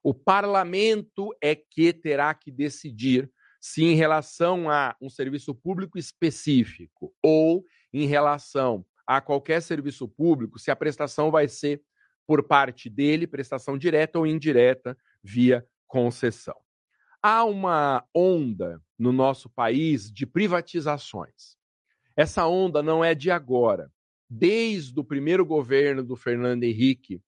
o 0.03 0.13
parlamento 0.13 1.35
é 1.41 1.55
que 1.55 1.93
terá 1.93 2.35
que 2.35 2.51
decidir 2.51 3.31
se 3.61 3.85
em 3.85 3.95
relação 3.95 4.69
a 4.69 4.97
um 5.01 5.09
serviço 5.09 5.55
público 5.55 5.97
específico 5.97 7.15
ou 7.23 7.65
em 7.93 8.07
relação 8.07 8.85
a 9.07 9.21
qualquer 9.21 9.63
serviço 9.63 10.09
público, 10.09 10.59
se 10.59 10.71
a 10.71 10.77
prestação 10.77 11.31
vai 11.31 11.47
ser 11.47 11.81
por 12.27 12.43
parte 12.43 12.89
dele, 12.89 13.27
prestação 13.27 13.79
direta 13.79 14.19
ou 14.19 14.27
indireta 14.27 14.97
via 15.23 15.67
concessão. 15.87 16.57
Há 17.23 17.45
uma 17.45 18.05
onda 18.15 18.83
no 18.99 19.13
nosso 19.13 19.49
país 19.49 20.11
de 20.11 20.27
privatizações. 20.27 21.57
Essa 22.23 22.47
onda 22.47 22.85
não 22.85 23.05
é 23.05 23.17
de 23.17 23.33
agora. 23.33 23.91
Desde 24.31 24.97
o 25.00 25.02
primeiro 25.02 25.45
governo 25.45 26.05
do 26.05 26.14
Fernando 26.14 26.62
Henrique 26.62 27.21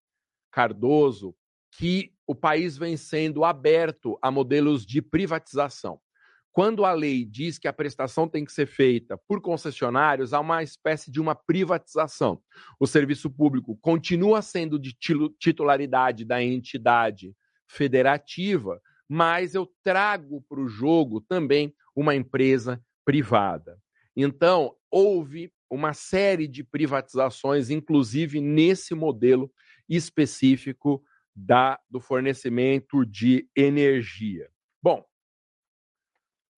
Cardoso, 0.52 1.34
que 1.72 2.12
o 2.24 2.32
país 2.32 2.78
vem 2.78 2.96
sendo 2.96 3.44
aberto 3.44 4.16
a 4.22 4.30
modelos 4.30 4.86
de 4.86 5.02
privatização. 5.02 6.00
Quando 6.52 6.84
a 6.84 6.92
lei 6.92 7.24
diz 7.24 7.58
que 7.58 7.66
a 7.66 7.72
prestação 7.72 8.28
tem 8.28 8.44
que 8.44 8.52
ser 8.52 8.66
feita 8.66 9.18
por 9.26 9.40
concessionários, 9.40 10.32
há 10.32 10.38
uma 10.38 10.62
espécie 10.62 11.10
de 11.10 11.20
uma 11.20 11.34
privatização. 11.34 12.40
O 12.78 12.86
serviço 12.86 13.28
público 13.28 13.76
continua 13.82 14.42
sendo 14.42 14.78
de 14.78 14.96
titularidade 15.40 16.24
da 16.24 16.40
entidade 16.40 17.34
federativa, 17.66 18.80
mas 19.08 19.56
eu 19.56 19.68
trago 19.82 20.40
para 20.48 20.60
o 20.60 20.68
jogo 20.68 21.20
também 21.20 21.74
uma 21.96 22.14
empresa 22.14 22.80
privada. 23.04 23.76
Então, 24.16 24.76
houve 24.94 25.52
uma 25.68 25.92
série 25.92 26.46
de 26.46 26.62
privatizações, 26.62 27.68
inclusive 27.68 28.40
nesse 28.40 28.94
modelo 28.94 29.52
específico 29.88 31.02
da, 31.34 31.80
do 31.90 31.98
fornecimento 31.98 33.04
de 33.04 33.50
energia. 33.56 34.48
Bom, 34.80 35.04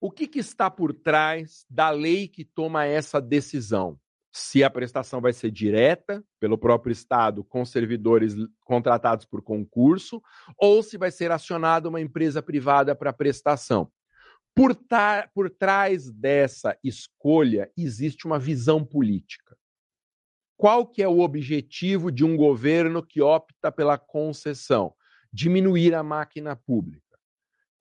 o 0.01 0.11
que, 0.11 0.27
que 0.27 0.39
está 0.39 0.69
por 0.69 0.93
trás 0.93 1.65
da 1.69 1.89
lei 1.91 2.27
que 2.27 2.43
toma 2.43 2.83
essa 2.83 3.21
decisão? 3.21 3.97
Se 4.33 4.65
a 4.65 4.69
prestação 4.69 5.21
vai 5.21 5.31
ser 5.31 5.49
direta 5.49 6.21
pelo 6.37 6.57
próprio 6.57 6.91
Estado 6.91 7.41
com 7.41 7.63
servidores 7.63 8.35
contratados 8.65 9.25
por 9.25 9.41
concurso, 9.41 10.21
ou 10.57 10.83
se 10.83 10.97
vai 10.97 11.09
ser 11.09 11.31
acionada 11.31 11.87
uma 11.87 12.01
empresa 12.01 12.43
privada 12.43 12.93
para 12.93 13.13
prestação. 13.13 13.89
Por, 14.55 14.75
por 15.33 15.49
trás 15.49 16.09
dessa 16.11 16.77
escolha 16.83 17.69
existe 17.77 18.25
uma 18.25 18.39
visão 18.39 18.85
política. 18.85 19.57
Qual 20.57 20.87
que 20.87 21.03
é 21.03 21.07
o 21.07 21.19
objetivo 21.19 22.09
de 22.09 22.23
um 22.23 22.37
governo 22.37 23.05
que 23.05 23.21
opta 23.21 23.69
pela 23.71 23.97
concessão? 23.97 24.95
Diminuir 25.33 25.93
a 25.93 26.01
máquina 26.01 26.55
pública 26.55 27.05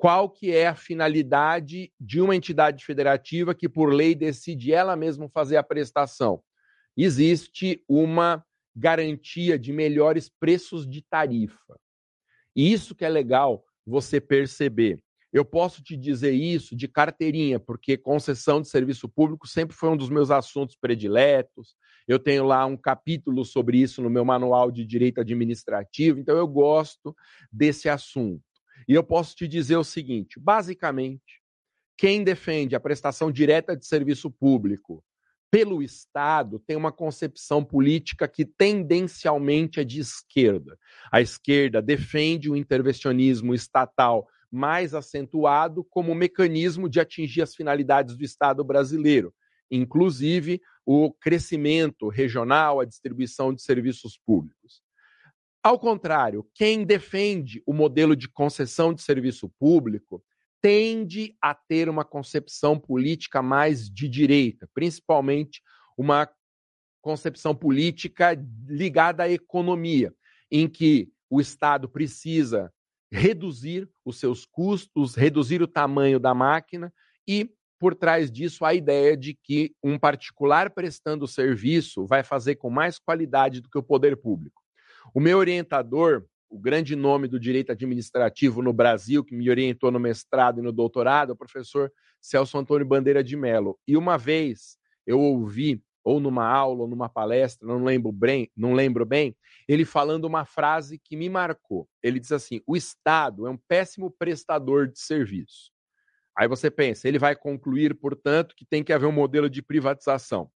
qual 0.05 0.29
que 0.29 0.55
é 0.55 0.67
a 0.67 0.75
finalidade 0.75 1.91
de 1.99 2.21
uma 2.21 2.37
entidade 2.37 2.85
federativa 2.85 3.55
que, 3.55 3.69
por 3.69 3.91
lei, 3.91 4.15
decide 4.15 4.71
ela 4.71 4.95
mesma 4.95 5.31
fazer 5.31 5.57
a 5.57 5.63
prestação? 5.63 6.43
Existe 6.95 7.83
uma 7.89 8.45
garantia 8.77 9.59
de 9.59 9.73
melhores 9.73 10.29
preços 10.29 10.87
de 10.87 11.01
tarifa. 11.01 11.81
E 12.55 12.71
isso 12.71 12.95
que 12.95 13.03
é 13.03 13.09
legal 13.09 13.65
você 13.87 14.21
perceber. 14.21 15.01
Eu 15.35 15.45
posso 15.45 15.83
te 15.83 15.97
dizer 15.97 16.31
isso 16.31 16.77
de 16.77 16.87
carteirinha, 16.87 17.59
porque 17.59 17.97
concessão 17.97 18.61
de 18.61 18.69
serviço 18.69 19.09
público 19.09 19.49
sempre 19.49 19.75
foi 19.75 19.89
um 19.89 19.97
dos 19.97 20.09
meus 20.09 20.31
assuntos 20.31 20.77
prediletos. 20.77 21.75
Eu 22.07 22.21
tenho 22.21 22.45
lá 22.45 22.65
um 22.65 22.77
capítulo 22.77 23.45
sobre 23.45 23.79
isso 23.79 24.01
no 24.01 24.09
meu 24.09 24.25
manual 24.25 24.71
de 24.71 24.87
direito 24.87 25.21
administrativo, 25.21 26.21
então 26.21 26.37
eu 26.37 26.47
gosto 26.47 27.17
desse 27.51 27.89
assunto. 27.89 28.45
E 28.87 28.95
eu 28.95 29.03
posso 29.03 29.35
te 29.35 29.49
dizer 29.49 29.77
o 29.77 29.83
seguinte: 29.83 30.39
basicamente, 30.39 31.43
quem 31.99 32.23
defende 32.23 32.77
a 32.77 32.81
prestação 32.81 33.33
direta 33.33 33.77
de 33.77 33.85
serviço 33.85 34.31
público 34.31 35.03
pelo 35.51 35.83
Estado 35.83 36.61
tem 36.61 36.77
uma 36.77 36.93
concepção 36.93 37.65
política 37.65 38.29
que 38.29 38.45
tendencialmente 38.45 39.81
é 39.81 39.85
de 39.85 39.99
esquerda. 39.99 40.79
A 41.11 41.21
esquerda 41.21 41.83
defende 41.83 42.49
o 42.49 42.57
intervencionismo 42.57 43.53
estatal 43.53 44.29
mais 44.55 44.95
acentuado 44.95 45.83
como 45.83 46.15
mecanismo 46.15 46.89
de 46.89 47.01
atingir 47.01 47.43
as 47.43 47.57
finalidades 47.57 48.17
do 48.17 48.25
Estado 48.25 48.63
brasileiro, 48.63 49.35
inclusive 49.69 50.63
o 50.87 51.13
crescimento 51.13 52.09
regional, 52.09 52.79
a 52.79 52.85
distribuição 52.85 53.53
de 53.53 53.61
serviços 53.63 54.17
públicos. 54.17 54.81
Ao 55.61 55.79
contrário, 55.79 56.49
quem 56.55 56.85
defende 56.85 57.63
o 57.67 57.73
modelo 57.73 58.15
de 58.15 58.29
concessão 58.29 58.95
de 58.95 59.03
serviço 59.03 59.49
público 59.59 60.23
tende 60.61 61.37
a 61.43 61.55
ter 61.55 61.89
uma 61.89 62.05
concepção 62.05 62.79
política 62.79 63.43
mais 63.43 63.91
de 63.91 64.09
direita, 64.09 64.69
principalmente 64.73 65.63
uma 65.97 66.31
concepção 67.03 67.55
política 67.55 68.39
ligada 68.67 69.25
à 69.25 69.29
economia, 69.29 70.15
em 70.51 70.69
que 70.69 71.11
o 71.29 71.41
Estado 71.41 71.89
precisa 71.89 72.73
reduzir 73.15 73.89
os 74.05 74.19
seus 74.19 74.45
custos, 74.45 75.15
reduzir 75.15 75.63
o 75.63 75.69
tamanho 75.69 76.19
da 76.19 76.35
máquina 76.35 76.93
e 77.27 77.49
por 77.79 77.95
trás 77.95 78.31
disso 78.31 78.65
a 78.65 78.75
ideia 78.75 79.17
de 79.17 79.35
que 79.35 79.73
um 79.83 79.99
particular 79.99 80.71
prestando 80.71 81.29
serviço 81.29 82.07
vai 82.07 82.25
fazer 82.25 82.57
com 82.57 82.71
mais 82.71 82.99
qualidade 82.99 83.61
do 83.61 83.71
que 83.71 83.79
o 83.79 83.83
poder 83.83 84.17
público. 84.17 84.63
O 85.15 85.21
meu 85.21 85.39
orientador, 85.39 86.25
o 86.49 86.59
grande 86.59 86.97
nome 86.97 87.29
do 87.29 87.39
direito 87.39 87.71
administrativo 87.71 88.63
no 88.63 88.73
Brasil, 88.73 89.23
que 89.23 89.35
me 89.35 89.49
orientou 89.49 89.91
no 89.91 90.01
mestrado 90.01 90.59
e 90.59 90.63
no 90.63 90.73
doutorado, 90.73 91.31
é 91.31 91.33
o 91.35 91.37
professor 91.37 91.93
Celso 92.21 92.59
Antônio 92.59 92.87
Bandeira 92.87 93.23
de 93.23 93.37
Mello. 93.37 93.79
E 93.87 93.97
uma 93.97 94.17
vez 94.17 94.77
eu 95.07 95.21
ouvi, 95.21 95.83
ou 96.05 96.21
numa 96.21 96.47
aula, 96.47 96.83
ou 96.83 96.89
numa 96.89 97.09
palestra, 97.09 97.67
não 97.67 97.83
lembro 97.83 98.13
bem, 98.13 98.51
não 98.55 98.75
lembro 98.75 99.07
bem, 99.07 99.35
ele 99.67 99.85
falando 99.85 100.27
uma 100.27 100.45
frase 100.45 100.99
que 100.99 101.17
me 101.17 101.29
marcou. 101.31 101.89
Ele 102.03 102.21
diz 102.21 102.31
assim: 102.31 102.61
o 102.67 102.77
Estado 102.77 103.47
é 103.47 103.51
um 103.51 103.57
péssimo 103.57 104.11
prestador 104.11 104.87
de 104.87 105.01
serviço. 105.01 105.73
Aí 106.37 106.47
você 106.47 106.71
pensa, 106.71 107.09
ele 107.09 107.19
vai 107.19 107.35
concluir, 107.35 107.95
portanto, 107.95 108.55
que 108.57 108.67
tem 108.67 108.85
que 108.85 108.93
haver 108.93 109.07
um 109.07 109.13
modelo 109.13 109.49
de 109.49 109.63
privatização. 109.63 110.51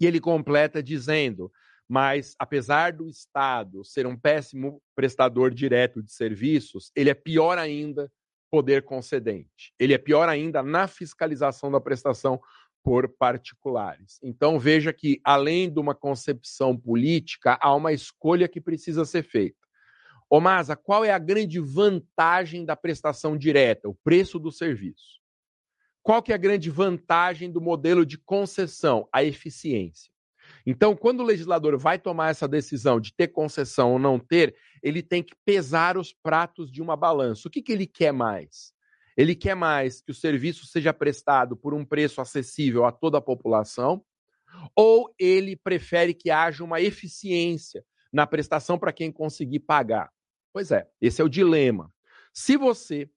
E 0.00 0.06
ele 0.06 0.20
completa 0.20 0.82
dizendo: 0.82 1.50
mas 1.88 2.36
apesar 2.38 2.92
do 2.92 3.08
Estado 3.08 3.84
ser 3.84 4.06
um 4.06 4.16
péssimo 4.16 4.80
prestador 4.94 5.50
direto 5.50 6.00
de 6.00 6.12
serviços, 6.12 6.92
ele 6.94 7.10
é 7.10 7.14
pior 7.14 7.58
ainda 7.58 8.10
poder 8.50 8.82
concedente. 8.82 9.72
Ele 9.78 9.94
é 9.94 9.98
pior 9.98 10.28
ainda 10.28 10.62
na 10.62 10.86
fiscalização 10.86 11.70
da 11.70 11.80
prestação 11.80 12.40
por 12.82 13.08
particulares. 13.08 14.18
Então 14.22 14.58
veja 14.58 14.92
que 14.92 15.20
além 15.24 15.70
de 15.70 15.78
uma 15.78 15.94
concepção 15.94 16.76
política, 16.76 17.58
há 17.60 17.74
uma 17.74 17.92
escolha 17.92 18.48
que 18.48 18.60
precisa 18.60 19.04
ser 19.04 19.22
feita. 19.22 19.58
Ô 20.28 20.40
Masa, 20.40 20.76
qual 20.76 21.04
é 21.04 21.10
a 21.10 21.18
grande 21.18 21.58
vantagem 21.58 22.64
da 22.64 22.76
prestação 22.76 23.36
direta? 23.36 23.88
O 23.88 23.94
preço 23.94 24.38
do 24.38 24.52
serviço. 24.52 25.20
Qual 26.02 26.22
que 26.22 26.32
é 26.32 26.34
a 26.34 26.38
grande 26.38 26.70
vantagem 26.70 27.50
do 27.50 27.60
modelo 27.60 28.06
de 28.06 28.16
concessão? 28.16 29.08
A 29.12 29.22
eficiência. 29.22 30.10
Então, 30.64 30.96
quando 30.96 31.20
o 31.20 31.24
legislador 31.24 31.76
vai 31.78 31.98
tomar 31.98 32.30
essa 32.30 32.46
decisão 32.46 33.00
de 33.00 33.12
ter 33.12 33.28
concessão 33.28 33.92
ou 33.92 33.98
não 33.98 34.18
ter, 34.18 34.54
ele 34.82 35.02
tem 35.02 35.22
que 35.22 35.34
pesar 35.44 35.96
os 35.96 36.12
pratos 36.12 36.70
de 36.70 36.80
uma 36.80 36.96
balança. 36.96 37.48
O 37.48 37.50
que, 37.50 37.62
que 37.62 37.72
ele 37.72 37.86
quer 37.86 38.12
mais? 38.12 38.72
Ele 39.20 39.34
quer 39.34 39.54
mais 39.54 40.00
que 40.00 40.12
o 40.12 40.14
serviço 40.14 40.66
seja 40.66 40.94
prestado 40.94 41.54
por 41.54 41.74
um 41.74 41.84
preço 41.84 42.22
acessível 42.22 42.86
a 42.86 42.90
toda 42.90 43.18
a 43.18 43.20
população, 43.20 44.02
ou 44.74 45.14
ele 45.18 45.54
prefere 45.54 46.14
que 46.14 46.30
haja 46.30 46.64
uma 46.64 46.80
eficiência 46.80 47.84
na 48.10 48.26
prestação 48.26 48.78
para 48.78 48.94
quem 48.94 49.12
conseguir 49.12 49.60
pagar? 49.60 50.10
Pois 50.54 50.70
é, 50.70 50.88
esse 51.02 51.20
é 51.20 51.24
o 51.24 51.28
dilema. 51.28 51.92
Se 52.32 52.56
você 52.56 53.10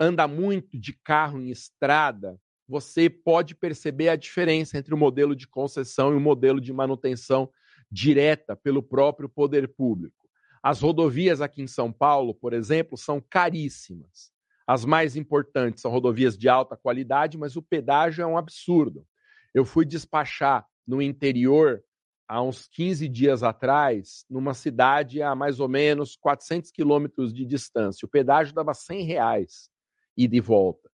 anda 0.00 0.26
muito 0.26 0.76
de 0.76 0.92
carro 0.92 1.40
em 1.40 1.48
estrada, 1.48 2.36
você 2.66 3.08
pode 3.08 3.54
perceber 3.54 4.08
a 4.08 4.16
diferença 4.16 4.76
entre 4.76 4.92
o 4.92 4.98
modelo 4.98 5.36
de 5.36 5.46
concessão 5.46 6.12
e 6.12 6.16
o 6.16 6.20
modelo 6.20 6.60
de 6.60 6.72
manutenção 6.72 7.48
direta 7.88 8.56
pelo 8.56 8.82
próprio 8.82 9.28
poder 9.28 9.68
público. 9.68 10.28
As 10.60 10.80
rodovias 10.80 11.40
aqui 11.40 11.62
em 11.62 11.68
São 11.68 11.92
Paulo, 11.92 12.34
por 12.34 12.52
exemplo, 12.52 12.98
são 12.98 13.20
caríssimas. 13.20 14.34
As 14.66 14.84
mais 14.84 15.16
importantes 15.16 15.80
são 15.80 15.90
rodovias 15.90 16.36
de 16.36 16.48
alta 16.48 16.76
qualidade, 16.76 17.38
mas 17.38 17.56
o 17.56 17.62
pedágio 17.62 18.22
é 18.22 18.26
um 18.26 18.36
absurdo. 18.36 19.06
Eu 19.54 19.64
fui 19.64 19.84
despachar 19.84 20.66
no 20.86 21.00
interior 21.00 21.82
há 22.28 22.42
uns 22.42 22.66
15 22.66 23.08
dias 23.08 23.42
atrás, 23.42 24.24
numa 24.28 24.54
cidade 24.54 25.22
a 25.22 25.34
mais 25.34 25.60
ou 25.60 25.68
menos 25.68 26.16
400 26.16 26.70
quilômetros 26.72 27.32
de 27.32 27.44
distância. 27.44 28.04
O 28.04 28.08
pedágio 28.08 28.52
dava 28.52 28.74
100 28.74 29.04
reais 29.04 29.70
e 30.16 30.26
de 30.26 30.40
volta. 30.40 30.90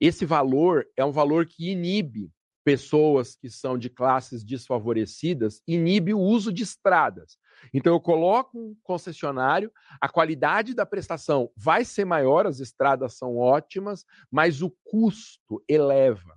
Esse 0.00 0.24
valor 0.24 0.86
é 0.96 1.04
um 1.04 1.10
valor 1.10 1.46
que 1.46 1.70
inibe 1.70 2.30
pessoas 2.64 3.36
que 3.36 3.48
são 3.48 3.78
de 3.78 3.88
classes 3.88 4.44
desfavorecidas, 4.44 5.62
inibe 5.66 6.12
o 6.12 6.20
uso 6.20 6.52
de 6.52 6.62
estradas. 6.62 7.38
Então 7.72 7.92
eu 7.92 8.00
coloco 8.00 8.58
um 8.58 8.76
concessionário, 8.82 9.72
a 10.00 10.08
qualidade 10.08 10.74
da 10.74 10.86
prestação 10.86 11.50
vai 11.56 11.84
ser 11.84 12.04
maior, 12.04 12.46
as 12.46 12.60
estradas 12.60 13.14
são 13.14 13.36
ótimas, 13.36 14.04
mas 14.30 14.62
o 14.62 14.70
custo 14.84 15.62
eleva. 15.68 16.36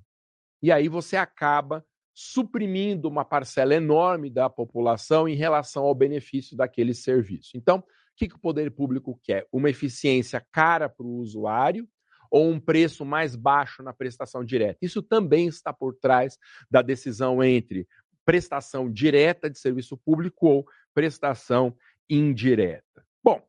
E 0.62 0.72
aí 0.72 0.88
você 0.88 1.16
acaba 1.16 1.86
suprimindo 2.14 3.08
uma 3.08 3.24
parcela 3.24 3.74
enorme 3.74 4.30
da 4.30 4.50
população 4.50 5.28
em 5.28 5.36
relação 5.36 5.86
ao 5.86 5.96
benefício 5.96 6.58
daquele 6.58 6.94
serviço. 6.94 7.56
Então, 7.56 7.78
o 7.78 7.84
que, 8.18 8.28
que 8.28 8.36
o 8.36 8.40
poder 8.40 8.70
público 8.72 9.18
quer? 9.24 9.48
Uma 9.54 9.70
eficiência 9.70 10.46
cara 10.52 10.90
para 10.90 11.06
o 11.06 11.18
usuário 11.18 11.88
ou 12.30 12.50
um 12.50 12.60
preço 12.60 13.06
mais 13.06 13.36
baixo 13.36 13.82
na 13.82 13.94
prestação 13.94 14.44
direta. 14.44 14.80
Isso 14.82 15.02
também 15.02 15.48
está 15.48 15.72
por 15.72 15.96
trás 15.96 16.38
da 16.70 16.82
decisão 16.82 17.42
entre 17.44 17.88
prestação 18.26 18.92
direta 18.92 19.50
de 19.50 19.58
serviço 19.58 19.98
público 19.98 20.48
ou 20.48 20.66
prestação 20.94 21.76
indireta. 22.10 23.06
Bom, 23.24 23.42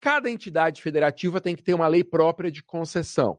cada 0.00 0.30
entidade 0.30 0.82
federativa 0.82 1.40
tem 1.40 1.54
que 1.54 1.62
ter 1.62 1.74
uma 1.74 1.88
lei 1.88 2.02
própria 2.02 2.50
de 2.50 2.62
concessão, 2.62 3.38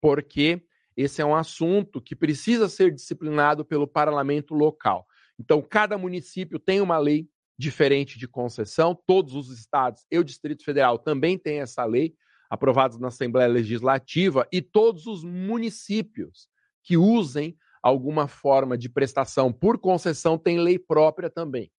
porque 0.00 0.62
esse 0.96 1.22
é 1.22 1.24
um 1.24 1.34
assunto 1.34 2.00
que 2.00 2.14
precisa 2.14 2.68
ser 2.68 2.92
disciplinado 2.92 3.64
pelo 3.64 3.86
parlamento 3.86 4.54
local. 4.54 5.06
Então, 5.38 5.62
cada 5.62 5.96
município 5.96 6.58
tem 6.58 6.80
uma 6.80 6.98
lei 6.98 7.28
diferente 7.58 8.18
de 8.18 8.26
concessão, 8.26 8.94
todos 9.06 9.34
os 9.34 9.50
estados 9.50 10.04
e 10.10 10.18
o 10.18 10.24
Distrito 10.24 10.64
Federal 10.64 10.98
também 10.98 11.38
têm 11.38 11.60
essa 11.60 11.84
lei, 11.84 12.14
aprovados 12.48 12.98
na 12.98 13.08
Assembleia 13.08 13.48
Legislativa, 13.48 14.48
e 14.50 14.62
todos 14.62 15.06
os 15.06 15.22
municípios 15.22 16.48
que 16.82 16.96
usem 16.96 17.56
alguma 17.82 18.26
forma 18.26 18.76
de 18.76 18.88
prestação 18.88 19.52
por 19.52 19.78
concessão 19.78 20.38
têm 20.38 20.58
lei 20.58 20.78
própria 20.78 21.30
também. 21.30 21.70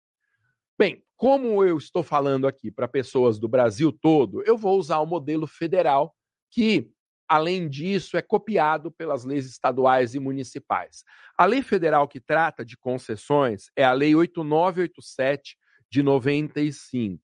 Bem, 0.81 1.03
como 1.15 1.63
eu 1.63 1.77
estou 1.77 2.01
falando 2.01 2.47
aqui 2.47 2.71
para 2.71 2.87
pessoas 2.87 3.37
do 3.37 3.47
Brasil 3.47 3.91
todo, 3.91 4.41
eu 4.47 4.57
vou 4.57 4.79
usar 4.79 4.97
o 4.97 5.05
modelo 5.05 5.45
federal 5.45 6.15
que 6.49 6.89
além 7.27 7.69
disso, 7.69 8.17
é 8.17 8.21
copiado 8.23 8.91
pelas 8.91 9.23
leis 9.23 9.45
estaduais 9.45 10.15
e 10.15 10.19
municipais. 10.19 11.03
A 11.37 11.45
lei 11.45 11.61
federal 11.61 12.07
que 12.07 12.19
trata 12.19 12.65
de 12.65 12.75
concessões 12.75 13.69
é 13.75 13.83
a 13.83 13.93
Lei 13.93 14.15
8987 14.15 15.55
de 15.87 16.01
95. 16.01 17.23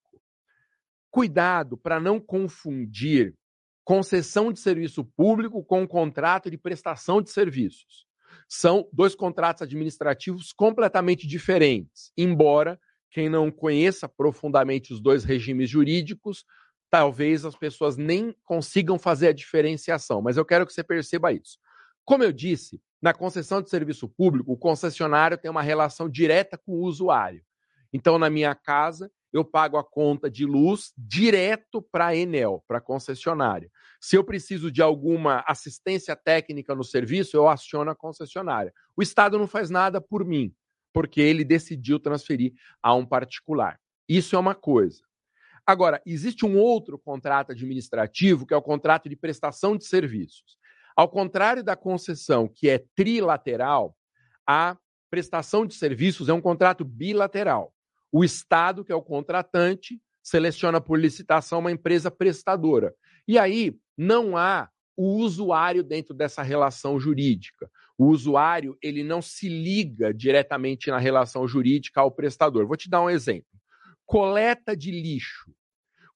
Cuidado 1.10 1.76
para 1.76 2.00
não 2.00 2.20
confundir 2.20 3.34
concessão 3.84 4.54
de 4.54 4.60
serviço 4.60 5.04
público 5.04 5.66
com 5.66 5.88
contrato 5.88 6.52
de 6.52 6.60
prestação 6.60 7.24
de 7.24 7.32
serviços. 7.32 8.06
São 8.48 8.88
dois 8.94 9.16
contratos 9.16 9.64
administrativos 9.64 10.54
completamente 10.54 11.26
diferentes, 11.26 12.12
embora 12.16 12.80
quem 13.12 13.30
não 13.30 13.50
conheça 13.50 14.08
profundamente 14.08 14.94
os 14.94 15.00
dois 15.00 15.24
regimes 15.24 15.70
jurídicos 15.70 16.46
talvez 16.90 17.46
as 17.46 17.56
pessoas 17.56 17.98
nem 17.98 18.36
consigam 18.46 18.98
fazer 18.98 19.30
a 19.30 19.34
diferenciação, 19.34 20.22
mas 20.22 20.38
eu 20.38 20.46
quero 20.46 20.66
que 20.66 20.74
você 20.74 20.84
perceba 20.84 21.32
isso. 21.32 21.58
Como 22.06 22.24
eu 22.24 22.32
disse, 22.32 22.82
na 23.02 23.14
concessão 23.14 23.62
de 23.62 23.70
serviço 23.70 24.08
público, 24.08 24.52
o 24.52 24.58
concessionário 24.58 25.38
tem 25.38 25.52
uma 25.52 25.62
relação 25.62 26.10
direta 26.10 26.58
com 26.58 26.74
o 26.74 26.84
usuário. 26.84 27.44
Então, 27.92 28.18
na 28.18 28.30
minha 28.30 28.56
casa, 28.56 29.12
eu 29.32 29.44
pago 29.44 29.78
a 29.78 29.84
conta 29.84 30.30
de 30.30 30.46
luz 30.46 30.94
direto 30.98 31.82
para 31.82 32.08
a 32.08 32.16
Enel, 32.16 32.64
para 32.68 32.78
a 32.78 32.82
concessionária. 32.82 33.70
Se 34.00 34.16
eu 34.16 34.24
preciso 34.24 34.72
de 34.72 34.82
alguma 34.82 35.44
assistência 35.48 36.16
técnica 36.16 36.74
no 36.74 36.84
serviço, 36.84 37.36
eu 37.36 37.48
aciono 37.48 37.92
a 37.92 37.96
concessionária. 37.96 38.74
O 38.96 39.02
Estado 39.02 39.38
não 39.38 39.48
faz 39.48 39.70
nada 39.70 40.00
por 40.00 40.24
mim, 40.26 40.54
porque 40.94 41.22
ele 41.22 41.44
decidiu 41.44 42.00
transferir 42.00 42.54
a 42.82 42.94
um 42.94 43.06
particular. 43.06 43.80
Isso 44.08 44.36
é 44.36 44.40
uma 44.40 44.56
coisa. 44.56 45.02
Agora, 45.66 46.02
existe 46.06 46.46
um 46.46 46.58
outro 46.58 46.98
contrato 46.98 47.52
administrativo, 47.52 48.46
que 48.46 48.54
é 48.54 48.58
o 48.58 48.62
contrato 48.62 49.10
de 49.10 49.16
prestação 49.16 49.76
de 49.76 49.86
serviços. 49.86 50.58
Ao 50.96 51.10
contrário 51.10 51.64
da 51.64 51.76
concessão, 51.76 52.48
que 52.48 52.70
é 52.70 52.84
trilateral, 52.96 53.96
a 54.48 54.78
prestação 55.10 55.66
de 55.66 55.76
serviços 55.76 56.30
é 56.30 56.34
um 56.34 56.42
contrato 56.42 56.86
bilateral. 56.86 57.74
O 58.12 58.24
Estado, 58.24 58.84
que 58.84 58.92
é 58.92 58.96
o 58.96 59.02
contratante, 59.02 60.02
seleciona 60.24 60.82
por 60.82 61.00
licitação 61.00 61.60
uma 61.60 61.72
empresa 61.72 62.10
prestadora. 62.10 62.96
E 63.28 63.38
aí 63.38 63.78
não 63.98 64.38
há 64.38 64.70
o 64.98 65.18
usuário 65.18 65.84
dentro 65.84 66.14
dessa 66.14 66.42
relação 66.42 67.00
jurídica. 67.00 67.70
O 67.96 68.08
usuário, 68.08 68.76
ele 68.82 69.04
não 69.04 69.22
se 69.22 69.48
liga 69.48 70.12
diretamente 70.12 70.90
na 70.90 70.98
relação 70.98 71.48
jurídica 71.48 72.02
ao 72.02 72.12
prestador. 72.12 72.66
Vou 72.66 72.76
te 72.76 72.90
dar 72.90 73.04
um 73.04 73.10
exemplo. 73.10 73.48
Coleta 74.06 74.76
de 74.76 74.92
lixo. 74.92 75.54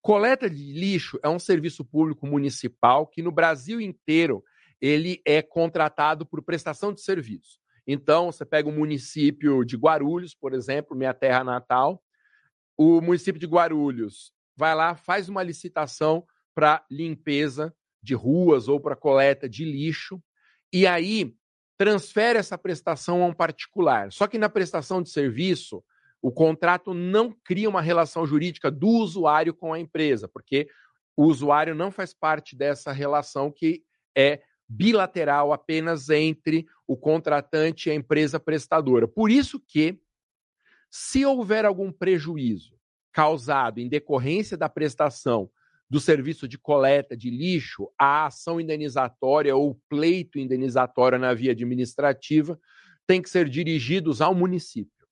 Coleta 0.01 0.49
de 0.49 0.73
lixo 0.73 1.19
é 1.21 1.29
um 1.29 1.37
serviço 1.37 1.85
público 1.85 2.25
municipal 2.25 3.05
que 3.05 3.21
no 3.21 3.31
Brasil 3.31 3.79
inteiro 3.79 4.43
ele 4.81 5.21
é 5.23 5.43
contratado 5.43 6.25
por 6.25 6.41
prestação 6.41 6.91
de 6.91 7.01
serviço. 7.01 7.59
Então, 7.85 8.31
você 8.31 8.43
pega 8.43 8.67
o 8.67 8.71
município 8.71 9.63
de 9.63 9.77
Guarulhos, 9.77 10.33
por 10.33 10.53
exemplo, 10.53 10.97
minha 10.97 11.13
terra 11.13 11.43
natal, 11.43 12.01
o 12.75 12.99
município 12.99 13.39
de 13.39 13.45
Guarulhos 13.45 14.33
vai 14.55 14.73
lá, 14.73 14.95
faz 14.95 15.29
uma 15.29 15.43
licitação 15.43 16.25
para 16.55 16.83
limpeza 16.89 17.73
de 18.01 18.13
ruas 18.13 18.67
ou 18.67 18.79
para 18.79 18.95
coleta 18.95 19.47
de 19.47 19.63
lixo, 19.63 20.21
e 20.73 20.87
aí 20.87 21.35
transfere 21.77 22.37
essa 22.37 22.57
prestação 22.57 23.23
a 23.23 23.27
um 23.27 23.33
particular. 23.33 24.11
Só 24.11 24.27
que 24.27 24.37
na 24.37 24.49
prestação 24.49 25.01
de 25.01 25.09
serviço, 25.09 25.83
o 26.21 26.31
contrato 26.31 26.93
não 26.93 27.35
cria 27.43 27.69
uma 27.69 27.81
relação 27.81 28.25
jurídica 28.25 28.69
do 28.69 28.87
usuário 28.87 29.53
com 29.53 29.73
a 29.73 29.79
empresa, 29.79 30.27
porque 30.27 30.67
o 31.17 31.25
usuário 31.25 31.73
não 31.73 31.91
faz 31.91 32.13
parte 32.13 32.55
dessa 32.55 32.91
relação 32.91 33.51
que 33.51 33.83
é 34.15 34.41
bilateral 34.67 35.51
apenas 35.51 36.09
entre 36.09 36.65
o 36.87 36.95
contratante 36.95 37.89
e 37.89 37.91
a 37.91 37.95
empresa 37.95 38.39
prestadora. 38.39 39.07
Por 39.07 39.29
isso 39.29 39.59
que, 39.59 39.99
se 40.89 41.25
houver 41.25 41.65
algum 41.65 41.91
prejuízo 41.91 42.79
causado 43.11 43.79
em 43.79 43.89
decorrência 43.89 44.55
da 44.55 44.69
prestação 44.69 45.49
do 45.91 45.99
serviço 45.99 46.47
de 46.47 46.57
coleta 46.57 47.17
de 47.17 47.29
lixo, 47.29 47.91
a 47.99 48.27
ação 48.27 48.61
indenizatória 48.61 49.55
ou 49.55 49.77
pleito 49.89 50.39
indenizatório 50.39 51.19
na 51.19 51.33
via 51.33 51.51
administrativa 51.51 52.57
tem 53.05 53.21
que 53.21 53.29
ser 53.29 53.49
dirigidos 53.49 54.21
ao 54.21 54.33
município. 54.33 55.05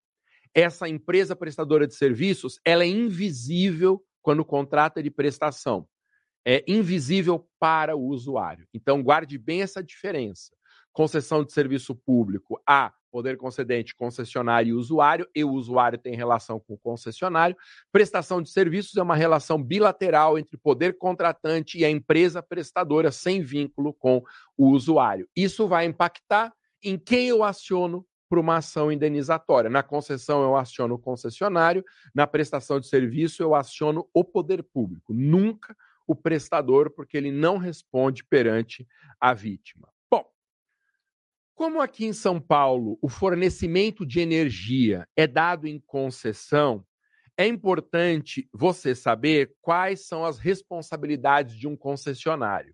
Essa 0.55 0.87
empresa 0.87 1.35
prestadora 1.35 1.85
de 1.85 1.93
serviços, 1.93 2.59
ela 2.63 2.83
é 2.83 2.87
invisível 2.87 4.01
quando 4.21 4.45
contrata 4.45 5.03
de 5.03 5.11
prestação 5.11 5.85
é 6.45 6.63
invisível 6.67 7.47
para 7.59 7.95
o 7.95 8.07
usuário. 8.07 8.67
Então, 8.73 9.03
guarde 9.03 9.37
bem 9.37 9.61
essa 9.61 9.83
diferença. 9.83 10.55
Concessão 10.91 11.43
de 11.43 11.53
serviço 11.53 11.95
público, 11.95 12.59
a 12.67 12.91
poder 13.09 13.37
concedente, 13.37 13.95
concessionário 13.95 14.69
e 14.69 14.73
usuário, 14.73 15.27
e 15.35 15.43
o 15.43 15.51
usuário 15.51 15.97
tem 15.97 16.15
relação 16.15 16.59
com 16.59 16.73
o 16.73 16.77
concessionário. 16.77 17.55
Prestação 17.91 18.41
de 18.41 18.49
serviços 18.49 18.95
é 18.97 19.01
uma 19.01 19.15
relação 19.15 19.61
bilateral 19.61 20.37
entre 20.37 20.55
o 20.55 20.59
poder 20.59 20.97
contratante 20.97 21.77
e 21.77 21.85
a 21.85 21.89
empresa 21.89 22.41
prestadora, 22.41 23.11
sem 23.11 23.41
vínculo 23.41 23.93
com 23.93 24.23
o 24.57 24.69
usuário. 24.69 25.27
Isso 25.35 25.67
vai 25.67 25.85
impactar 25.85 26.53
em 26.83 26.97
quem 26.97 27.27
eu 27.27 27.43
aciono 27.43 28.05
para 28.29 28.39
uma 28.39 28.57
ação 28.57 28.91
indenizatória. 28.91 29.69
Na 29.69 29.81
concessão, 29.81 30.43
eu 30.43 30.55
aciono 30.55 30.95
o 30.95 30.99
concessionário, 30.99 31.83
na 32.13 32.27
prestação 32.27 32.79
de 32.79 32.87
serviço, 32.87 33.41
eu 33.41 33.55
aciono 33.55 34.07
o 34.13 34.23
poder 34.23 34.63
público. 34.63 35.13
Nunca 35.13 35.75
o 36.05 36.15
prestador, 36.15 36.91
porque 36.91 37.17
ele 37.17 37.31
não 37.31 37.57
responde 37.57 38.23
perante 38.23 38.87
a 39.19 39.33
vítima. 39.33 39.89
Como 41.59 41.81
aqui 41.81 42.05
em 42.05 42.13
São 42.13 42.39
Paulo 42.39 42.97
o 43.01 43.09
fornecimento 43.09 44.05
de 44.05 44.21
energia 44.21 45.05
é 45.13 45.27
dado 45.27 45.67
em 45.67 45.77
concessão, 45.77 46.85
é 47.37 47.45
importante 47.45 48.47
você 48.53 48.95
saber 48.95 49.51
quais 49.61 50.07
são 50.07 50.23
as 50.23 50.39
responsabilidades 50.39 51.53
de 51.57 51.67
um 51.67 51.75
concessionário. 51.75 52.73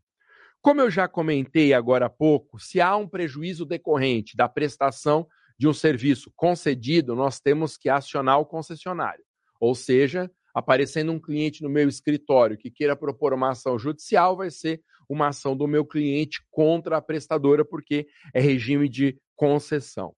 Como 0.62 0.82
eu 0.82 0.92
já 0.92 1.08
comentei 1.08 1.74
agora 1.74 2.06
há 2.06 2.10
pouco, 2.12 2.60
se 2.60 2.80
há 2.80 2.96
um 2.96 3.08
prejuízo 3.08 3.66
decorrente 3.66 4.38
da 4.38 4.48
prestação 4.48 5.28
de 5.58 5.68
um 5.68 5.74
serviço 5.74 6.32
concedido, 6.36 7.16
nós 7.16 7.40
temos 7.40 7.78
que 7.78 7.90
acionar 7.90 8.40
o 8.40 8.46
concessionário. 8.46 9.26
Ou 9.60 9.74
seja, 9.74 10.30
aparecendo 10.56 11.12
um 11.12 11.20
cliente 11.20 11.62
no 11.62 11.70
meu 11.70 11.90
escritório 11.90 12.58
que 12.58 12.72
queira 12.72 12.96
propor 12.96 13.34
uma 13.34 13.52
ação 13.52 13.78
judicial, 13.78 14.38
vai 14.38 14.50
ser 14.50 14.82
uma 15.10 15.28
ação 15.28 15.56
do 15.56 15.68
meu 15.68 15.86
cliente 15.86 16.42
contra 16.50 16.96
a 16.96 17.02
prestadora, 17.02 17.66
porque 17.66 18.08
é 18.34 18.40
regime 18.40 18.88
de 18.88 19.20
concessão. 19.36 20.16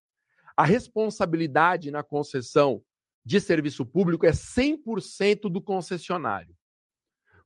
A 0.56 0.64
responsabilidade 0.64 1.90
na 1.90 2.04
concessão 2.04 2.80
de 3.24 3.40
serviço 3.40 3.84
público 3.84 4.24
é 4.24 4.30
100% 4.30 5.50
do 5.50 5.60
concessionário. 5.60 6.54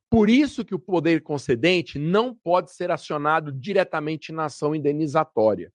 Por 0.09 0.29
isso 0.29 0.63
que 0.63 0.75
o 0.75 0.79
poder 0.79 1.23
concedente 1.23 1.97
não 1.97 2.35
pode 2.35 2.71
ser 2.71 2.91
acionado 2.91 3.51
diretamente 3.51 4.31
na 4.31 4.45
ação 4.45 4.75
indenizatória. 4.75 5.73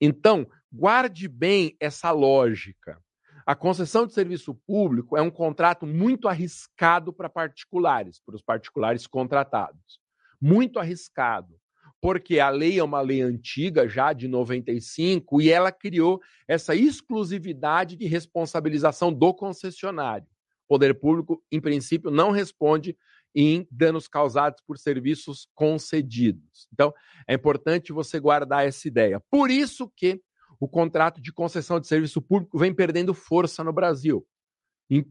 Então, 0.00 0.44
guarde 0.72 1.28
bem 1.28 1.76
essa 1.78 2.10
lógica. 2.10 3.00
A 3.44 3.54
concessão 3.54 4.06
de 4.06 4.12
serviço 4.12 4.54
público 4.54 5.16
é 5.16 5.22
um 5.22 5.30
contrato 5.30 5.86
muito 5.86 6.28
arriscado 6.28 7.12
para 7.12 7.28
particulares, 7.28 8.20
para 8.24 8.36
os 8.36 8.42
particulares 8.42 9.06
contratados. 9.06 10.00
Muito 10.40 10.78
arriscado, 10.78 11.54
porque 12.00 12.38
a 12.38 12.48
lei 12.48 12.78
é 12.78 12.84
uma 12.84 13.00
lei 13.00 13.20
antiga, 13.20 13.88
já 13.88 14.12
de 14.12 14.28
95, 14.28 15.40
e 15.40 15.50
ela 15.50 15.72
criou 15.72 16.20
essa 16.46 16.74
exclusividade 16.74 17.96
de 17.96 18.06
responsabilização 18.06 19.12
do 19.12 19.34
concessionário. 19.34 20.26
O 20.64 20.68
poder 20.68 20.94
público, 20.94 21.42
em 21.50 21.60
princípio, 21.60 22.10
não 22.10 22.30
responde 22.30 22.96
em 23.34 23.66
danos 23.70 24.08
causados 24.08 24.62
por 24.66 24.78
serviços 24.78 25.48
concedidos. 25.54 26.68
Então, 26.72 26.92
é 27.26 27.34
importante 27.34 27.92
você 27.92 28.20
guardar 28.20 28.66
essa 28.66 28.86
ideia. 28.86 29.20
Por 29.30 29.50
isso 29.50 29.90
que 29.96 30.20
o 30.62 30.68
contrato 30.68 31.20
de 31.20 31.32
concessão 31.32 31.80
de 31.80 31.88
serviço 31.88 32.22
público 32.22 32.56
vem 32.56 32.72
perdendo 32.72 33.12
força 33.12 33.64
no 33.64 33.72
Brasil. 33.72 34.24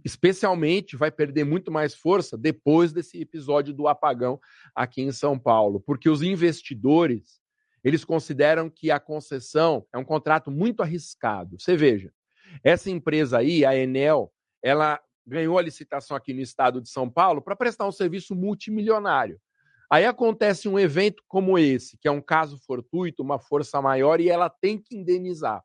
Especialmente 0.02 0.96
vai 0.96 1.12
perder 1.12 1.44
muito 1.44 1.70
mais 1.70 1.94
força 1.94 2.38
depois 2.38 2.94
desse 2.94 3.20
episódio 3.20 3.74
do 3.74 3.86
apagão 3.86 4.40
aqui 4.74 5.02
em 5.02 5.12
São 5.12 5.38
Paulo, 5.38 5.82
porque 5.82 6.10
os 6.10 6.22
investidores 6.22 7.42
eles 7.84 8.06
consideram 8.06 8.70
que 8.70 8.92
a 8.92 8.98
concessão 8.98 9.86
é 9.94 9.98
um 9.98 10.06
contrato 10.06 10.50
muito 10.50 10.82
arriscado. 10.82 11.60
Você 11.60 11.76
veja, 11.76 12.14
essa 12.64 12.90
empresa 12.90 13.40
aí, 13.40 13.66
a 13.66 13.76
Enel, 13.76 14.32
ela 14.64 15.02
ganhou 15.28 15.58
a 15.58 15.62
licitação 15.62 16.16
aqui 16.16 16.34
no 16.34 16.40
estado 16.40 16.80
de 16.80 16.90
São 16.90 17.10
Paulo 17.10 17.42
para 17.42 17.58
prestar 17.58 17.86
um 17.86 17.92
serviço 17.92 18.34
multimilionário. 18.34 19.38
Aí 19.92 20.06
acontece 20.06 20.70
um 20.70 20.80
evento 20.80 21.22
como 21.28 21.60
esse, 21.60 21.98
que 21.98 22.08
é 22.08 22.12
um 22.12 22.22
caso 22.22 22.58
fortuito, 22.66 23.22
uma 23.22 23.38
força 23.38 23.82
maior, 23.82 24.22
e 24.22 24.30
ela 24.30 24.50
tem 24.50 24.78
que 24.78 24.96
indenizar. 24.96 25.62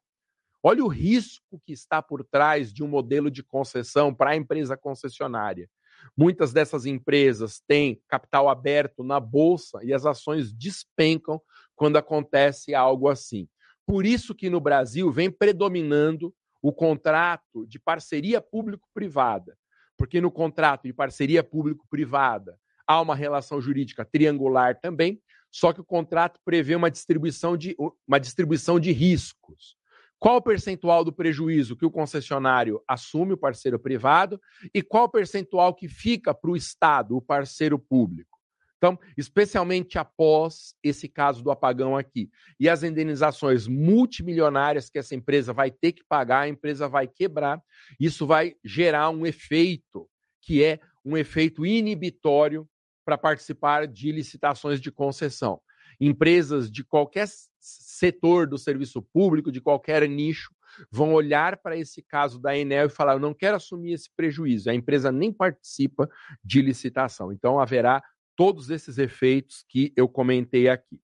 Olha 0.60 0.84
o 0.84 0.88
risco 0.88 1.62
que 1.64 1.72
está 1.72 2.02
por 2.02 2.24
trás 2.24 2.72
de 2.72 2.82
um 2.82 2.88
modelo 2.88 3.30
de 3.30 3.40
concessão 3.44 4.12
para 4.12 4.30
a 4.30 4.36
empresa 4.36 4.76
concessionária. 4.76 5.70
Muitas 6.16 6.52
dessas 6.52 6.86
empresas 6.86 7.62
têm 7.68 8.02
capital 8.08 8.48
aberto 8.48 9.04
na 9.04 9.20
bolsa 9.20 9.78
e 9.84 9.94
as 9.94 10.04
ações 10.04 10.52
despencam 10.52 11.40
quando 11.76 11.96
acontece 11.96 12.74
algo 12.74 13.08
assim. 13.08 13.48
Por 13.86 14.04
isso 14.04 14.34
que 14.34 14.50
no 14.50 14.58
Brasil 14.58 15.08
vem 15.12 15.30
predominando 15.30 16.34
o 16.60 16.72
contrato 16.72 17.64
de 17.64 17.78
parceria 17.78 18.40
público-privada, 18.40 19.56
porque 19.96 20.20
no 20.20 20.32
contrato 20.32 20.82
de 20.82 20.92
parceria 20.92 21.44
público-privada 21.44 22.58
há 22.86 23.00
uma 23.00 23.14
relação 23.14 23.60
jurídica 23.60 24.04
triangular 24.04 24.78
também, 24.80 25.20
só 25.50 25.72
que 25.72 25.80
o 25.80 25.84
contrato 25.84 26.40
prevê 26.44 26.74
uma 26.74 26.90
distribuição 26.90 27.56
de, 27.56 27.76
uma 28.06 28.18
distribuição 28.20 28.78
de 28.78 28.92
riscos. 28.92 29.76
Qual 30.18 30.36
o 30.36 30.42
percentual 30.42 31.04
do 31.04 31.12
prejuízo 31.12 31.76
que 31.76 31.84
o 31.84 31.90
concessionário 31.90 32.82
assume, 32.88 33.34
o 33.34 33.38
parceiro 33.38 33.78
privado, 33.78 34.40
e 34.74 34.82
qual 34.82 35.04
o 35.04 35.10
percentual 35.10 35.74
que 35.74 35.88
fica 35.88 36.34
para 36.34 36.50
o 36.50 36.56
Estado, 36.56 37.16
o 37.16 37.22
parceiro 37.22 37.78
público? 37.78 38.36
Então, 38.78 38.98
especialmente 39.16 39.98
após 39.98 40.74
esse 40.82 41.08
caso 41.08 41.42
do 41.42 41.50
apagão 41.50 41.96
aqui, 41.96 42.30
e 42.60 42.68
as 42.68 42.82
indenizações 42.82 43.66
multimilionárias 43.66 44.90
que 44.90 44.98
essa 44.98 45.14
empresa 45.14 45.52
vai 45.52 45.70
ter 45.70 45.92
que 45.92 46.04
pagar, 46.04 46.40
a 46.40 46.48
empresa 46.48 46.88
vai 46.88 47.06
quebrar, 47.06 47.62
isso 47.98 48.26
vai 48.26 48.54
gerar 48.64 49.10
um 49.10 49.26
efeito 49.26 50.08
que 50.42 50.62
é 50.62 50.78
um 51.04 51.16
efeito 51.16 51.64
inibitório 51.64 52.68
para 53.06 53.16
participar 53.16 53.86
de 53.86 54.10
licitações 54.10 54.80
de 54.80 54.90
concessão. 54.90 55.60
Empresas 56.00 56.68
de 56.68 56.82
qualquer 56.82 57.28
setor 57.60 58.48
do 58.48 58.58
serviço 58.58 59.00
público, 59.00 59.52
de 59.52 59.60
qualquer 59.60 60.06
nicho, 60.08 60.52
vão 60.90 61.14
olhar 61.14 61.56
para 61.56 61.76
esse 61.76 62.02
caso 62.02 62.40
da 62.40 62.58
Enel 62.58 62.86
e 62.86 62.90
falar: 62.90 63.14
eu 63.14 63.20
não 63.20 63.32
quero 63.32 63.56
assumir 63.56 63.92
esse 63.92 64.10
prejuízo. 64.14 64.68
A 64.68 64.74
empresa 64.74 65.12
nem 65.12 65.32
participa 65.32 66.10
de 66.44 66.60
licitação. 66.60 67.32
Então 67.32 67.60
haverá 67.60 68.02
todos 68.34 68.68
esses 68.68 68.98
efeitos 68.98 69.64
que 69.68 69.92
eu 69.96 70.08
comentei 70.08 70.68
aqui. 70.68 71.00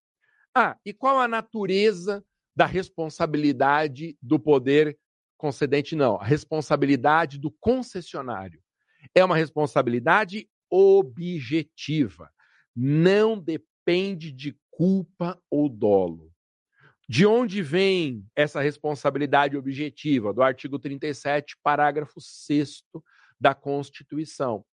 Ah, 0.55 0.77
e 0.85 0.93
qual 0.93 1.21
a 1.21 1.29
natureza 1.29 2.23
da 2.55 2.67
responsabilidade 2.67 4.19
do 4.21 4.39
poder 4.39 4.99
concedente? 5.39 5.97
Não, 5.97 6.21
a 6.21 6.25
responsabilidade 6.25 7.39
do 7.39 7.51
concessionário. 7.51 8.61
É 9.15 9.25
uma 9.25 9.37
responsabilidade 9.37 10.49
objetiva. 10.73 12.31
Não 12.75 13.39
depende 13.39 14.33
de 14.33 14.57
culpa 14.71 15.39
ou 15.51 15.69
dolo. 15.69 16.33
De 17.07 17.27
onde 17.27 17.61
vem 17.63 18.25
essa 18.35 18.63
responsabilidade 18.63 19.55
objetiva? 19.55 20.33
Do 20.33 20.43
artigo 20.43 20.79
37, 20.79 21.59
parágrafo 21.63 22.19
6 22.19 22.83
da 23.39 23.55
Constituição, 23.55 24.65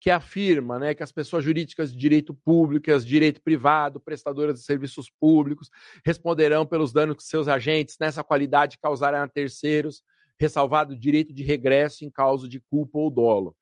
que 0.00 0.08
afirma 0.08 0.78
né, 0.78 0.94
que 0.94 1.02
as 1.02 1.12
pessoas 1.12 1.44
jurídicas 1.44 1.92
de 1.92 1.98
direito 1.98 2.32
público, 2.32 2.90
as 2.90 3.04
de 3.04 3.10
direito 3.10 3.42
privado, 3.42 4.00
prestadoras 4.00 4.60
de 4.60 4.64
serviços 4.64 5.10
públicos, 5.20 5.68
responderão 6.06 6.64
pelos 6.64 6.90
danos 6.90 7.16
que 7.16 7.22
seus 7.22 7.48
agentes, 7.48 7.96
nessa 8.00 8.24
qualidade, 8.24 8.78
causarem 8.78 9.20
a 9.20 9.28
terceiros, 9.28 10.02
ressalvado 10.40 10.94
o 10.94 10.98
direito 10.98 11.34
de 11.34 11.42
regresso 11.42 12.04
em 12.04 12.10
causa 12.10 12.48
de 12.48 12.60
culpa 12.60 12.98
ou 12.98 13.10
dolo. 13.10 13.54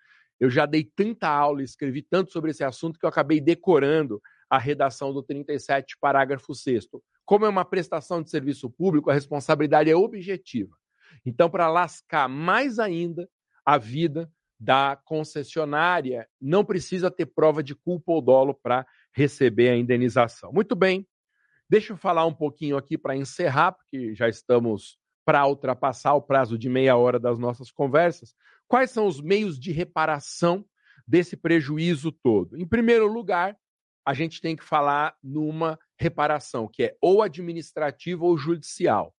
Eu 0.42 0.50
já 0.50 0.66
dei 0.66 0.82
tanta 0.82 1.28
aula 1.28 1.62
escrevi 1.62 2.02
tanto 2.02 2.32
sobre 2.32 2.50
esse 2.50 2.64
assunto 2.64 2.98
que 2.98 3.06
eu 3.06 3.08
acabei 3.08 3.40
decorando 3.40 4.20
a 4.50 4.58
redação 4.58 5.14
do 5.14 5.22
37, 5.22 5.96
parágrafo 6.00 6.52
6. 6.52 6.88
como 7.24 7.46
é 7.46 7.48
uma 7.48 7.64
prestação 7.64 8.20
de 8.20 8.28
serviço 8.28 8.68
público, 8.68 9.08
a 9.08 9.14
responsabilidade 9.14 9.88
é 9.88 9.94
objetiva. 9.94 10.76
Então, 11.24 11.48
para 11.48 11.70
lascar 11.70 12.28
mais 12.28 12.80
ainda 12.80 13.28
a 13.64 13.78
vida 13.78 14.28
da 14.58 14.96
concessionária, 15.04 16.28
não 16.40 16.64
precisa 16.64 17.08
ter 17.08 17.26
prova 17.26 17.62
de 17.62 17.76
culpa 17.76 18.10
ou 18.10 18.20
dolo 18.20 18.52
para 18.52 18.84
receber 19.14 19.68
a 19.68 19.76
indenização. 19.76 20.52
Muito 20.52 20.74
bem, 20.74 21.06
deixa 21.70 21.92
eu 21.92 21.96
falar 21.96 22.26
um 22.26 22.34
pouquinho 22.34 22.76
aqui 22.76 22.98
para 22.98 23.14
encerrar, 23.14 23.70
porque 23.70 24.12
já 24.12 24.28
estamos 24.28 24.98
para 25.24 25.46
ultrapassar 25.46 26.14
o 26.14 26.22
prazo 26.22 26.58
de 26.58 26.68
meia 26.68 26.96
hora 26.96 27.20
das 27.20 27.38
nossas 27.38 27.70
conversas. 27.70 28.34
Quais 28.72 28.90
são 28.90 29.06
os 29.06 29.20
meios 29.20 29.60
de 29.60 29.70
reparação 29.70 30.64
desse 31.06 31.36
prejuízo 31.36 32.10
todo? 32.10 32.58
Em 32.58 32.66
primeiro 32.66 33.06
lugar, 33.06 33.54
a 34.02 34.14
gente 34.14 34.40
tem 34.40 34.56
que 34.56 34.64
falar 34.64 35.14
numa 35.22 35.78
reparação 36.00 36.66
que 36.66 36.84
é 36.84 36.96
ou 36.98 37.20
administrativa 37.20 38.24
ou 38.24 38.34
judicial. 38.38 39.14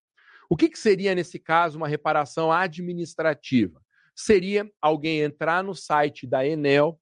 O 0.49 0.57
que, 0.57 0.67
que 0.67 0.79
seria, 0.79 1.13
nesse 1.13 1.37
caso, 1.37 1.77
uma 1.77 1.87
reparação 1.87 2.51
administrativa? 2.51 3.79
Seria 4.15 4.67
alguém 4.81 5.19
entrar 5.19 5.63
no 5.63 5.75
site 5.75 6.25
da 6.25 6.43
Enel 6.43 6.99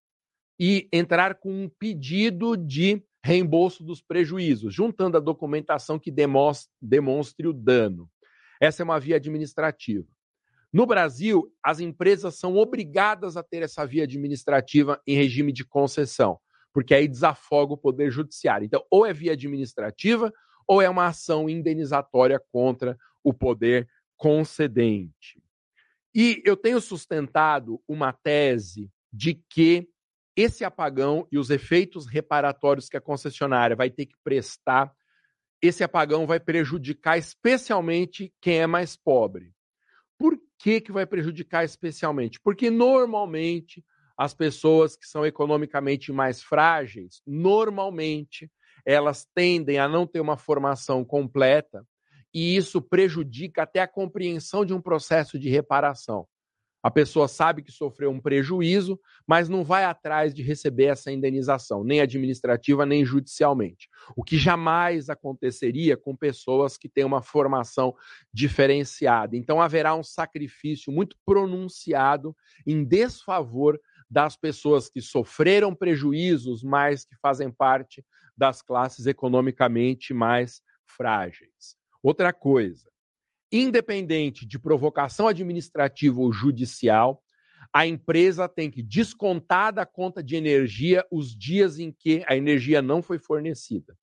e 0.59 0.89
entrar 0.91 1.35
com 1.35 1.53
um 1.53 1.69
pedido 1.69 2.57
de 2.57 3.01
reembolso 3.23 3.81
dos 3.81 4.01
prejuízos, 4.01 4.73
juntando 4.73 5.15
a 5.15 5.21
documentação 5.21 5.97
que 5.97 6.11
demonstre, 6.11 7.47
o 7.47 7.53
dano. 7.53 8.11
Essa 8.59 8.83
é 8.83 8.83
uma 8.83 8.99
via 8.99 9.15
administrativa. 9.15 10.05
No 10.73 10.85
Brasil, 10.85 11.51
as 11.61 11.79
empresas 11.79 12.35
são 12.35 12.55
obrigadas 12.55 13.35
a 13.35 13.43
ter 13.43 13.61
essa 13.61 13.85
via 13.85 14.03
administrativa 14.03 15.01
em 15.05 15.15
regime 15.15 15.51
de 15.51 15.65
concessão, 15.65 16.39
porque 16.73 16.93
aí 16.93 17.07
desafoga 17.07 17.73
o 17.73 17.77
poder 17.77 18.09
judiciário. 18.09 18.65
Então, 18.65 18.83
ou 18.89 19.05
é 19.05 19.11
via 19.11 19.33
administrativa, 19.33 20.31
ou 20.65 20.81
é 20.81 20.89
uma 20.89 21.07
ação 21.07 21.49
indenizatória 21.49 22.41
contra 22.51 22.97
o 23.21 23.33
poder 23.33 23.87
concedente. 24.15 25.41
E 26.15 26.41
eu 26.45 26.55
tenho 26.55 26.79
sustentado 26.79 27.81
uma 27.87 28.13
tese 28.13 28.89
de 29.11 29.33
que 29.49 29.89
esse 30.35 30.63
apagão 30.63 31.27
e 31.29 31.37
os 31.37 31.49
efeitos 31.49 32.07
reparatórios 32.07 32.87
que 32.87 32.95
a 32.95 33.01
concessionária 33.01 33.75
vai 33.75 33.89
ter 33.89 34.05
que 34.05 34.15
prestar, 34.23 34.93
esse 35.61 35.83
apagão 35.83 36.25
vai 36.25 36.39
prejudicar 36.39 37.17
especialmente 37.17 38.33
quem 38.41 38.59
é 38.59 38.67
mais 38.67 38.95
pobre. 38.95 39.53
Por 40.21 40.39
que, 40.59 40.79
que 40.79 40.91
vai 40.91 41.07
prejudicar 41.07 41.65
especialmente? 41.65 42.39
Porque 42.39 42.69
normalmente 42.69 43.83
as 44.15 44.35
pessoas 44.35 44.95
que 44.95 45.07
são 45.07 45.25
economicamente 45.25 46.11
mais 46.11 46.43
frágeis, 46.43 47.23
normalmente 47.25 48.47
elas 48.85 49.27
tendem 49.33 49.79
a 49.79 49.87
não 49.87 50.05
ter 50.05 50.19
uma 50.19 50.37
formação 50.37 51.03
completa 51.03 51.83
e 52.31 52.55
isso 52.55 52.79
prejudica 52.79 53.63
até 53.63 53.79
a 53.79 53.87
compreensão 53.87 54.63
de 54.63 54.75
um 54.75 54.79
processo 54.79 55.39
de 55.39 55.49
reparação. 55.49 56.27
A 56.83 56.89
pessoa 56.89 57.27
sabe 57.27 57.61
que 57.61 57.71
sofreu 57.71 58.09
um 58.09 58.19
prejuízo, 58.19 58.99
mas 59.27 59.47
não 59.47 59.63
vai 59.63 59.85
atrás 59.85 60.33
de 60.33 60.41
receber 60.41 60.85
essa 60.85 61.11
indenização, 61.11 61.83
nem 61.83 62.01
administrativa, 62.01 62.85
nem 62.85 63.05
judicialmente. 63.05 63.87
O 64.15 64.23
que 64.23 64.37
jamais 64.37 65.09
aconteceria 65.09 65.95
com 65.95 66.15
pessoas 66.15 66.77
que 66.77 66.89
têm 66.89 67.05
uma 67.05 67.21
formação 67.21 67.95
diferenciada. 68.33 69.37
Então, 69.37 69.61
haverá 69.61 69.93
um 69.95 70.03
sacrifício 70.03 70.91
muito 70.91 71.15
pronunciado 71.25 72.35
em 72.65 72.83
desfavor 72.83 73.79
das 74.09 74.35
pessoas 74.35 74.89
que 74.89 75.01
sofreram 75.01 75.73
prejuízos, 75.73 76.63
mas 76.63 77.05
que 77.05 77.15
fazem 77.21 77.49
parte 77.49 78.03
das 78.35 78.61
classes 78.61 79.05
economicamente 79.05 80.13
mais 80.13 80.61
frágeis. 80.85 81.77
Outra 82.03 82.33
coisa, 82.33 82.90
independente 83.51 84.45
de 84.45 84.57
provocação 84.57 85.27
administrativa 85.27 86.19
ou 86.19 86.31
judicial, 86.31 87.21
a 87.73 87.85
empresa 87.85 88.49
tem 88.49 88.69
que 88.69 88.81
descontar 88.81 89.73
da 89.73 89.85
conta 89.85 90.23
de 90.23 90.35
energia 90.35 91.05
os 91.11 91.35
dias 91.35 91.79
em 91.79 91.91
que 91.91 92.23
a 92.27 92.35
energia 92.35 92.81
não 92.81 93.01
foi 93.01 93.17
fornecida. 93.17 93.97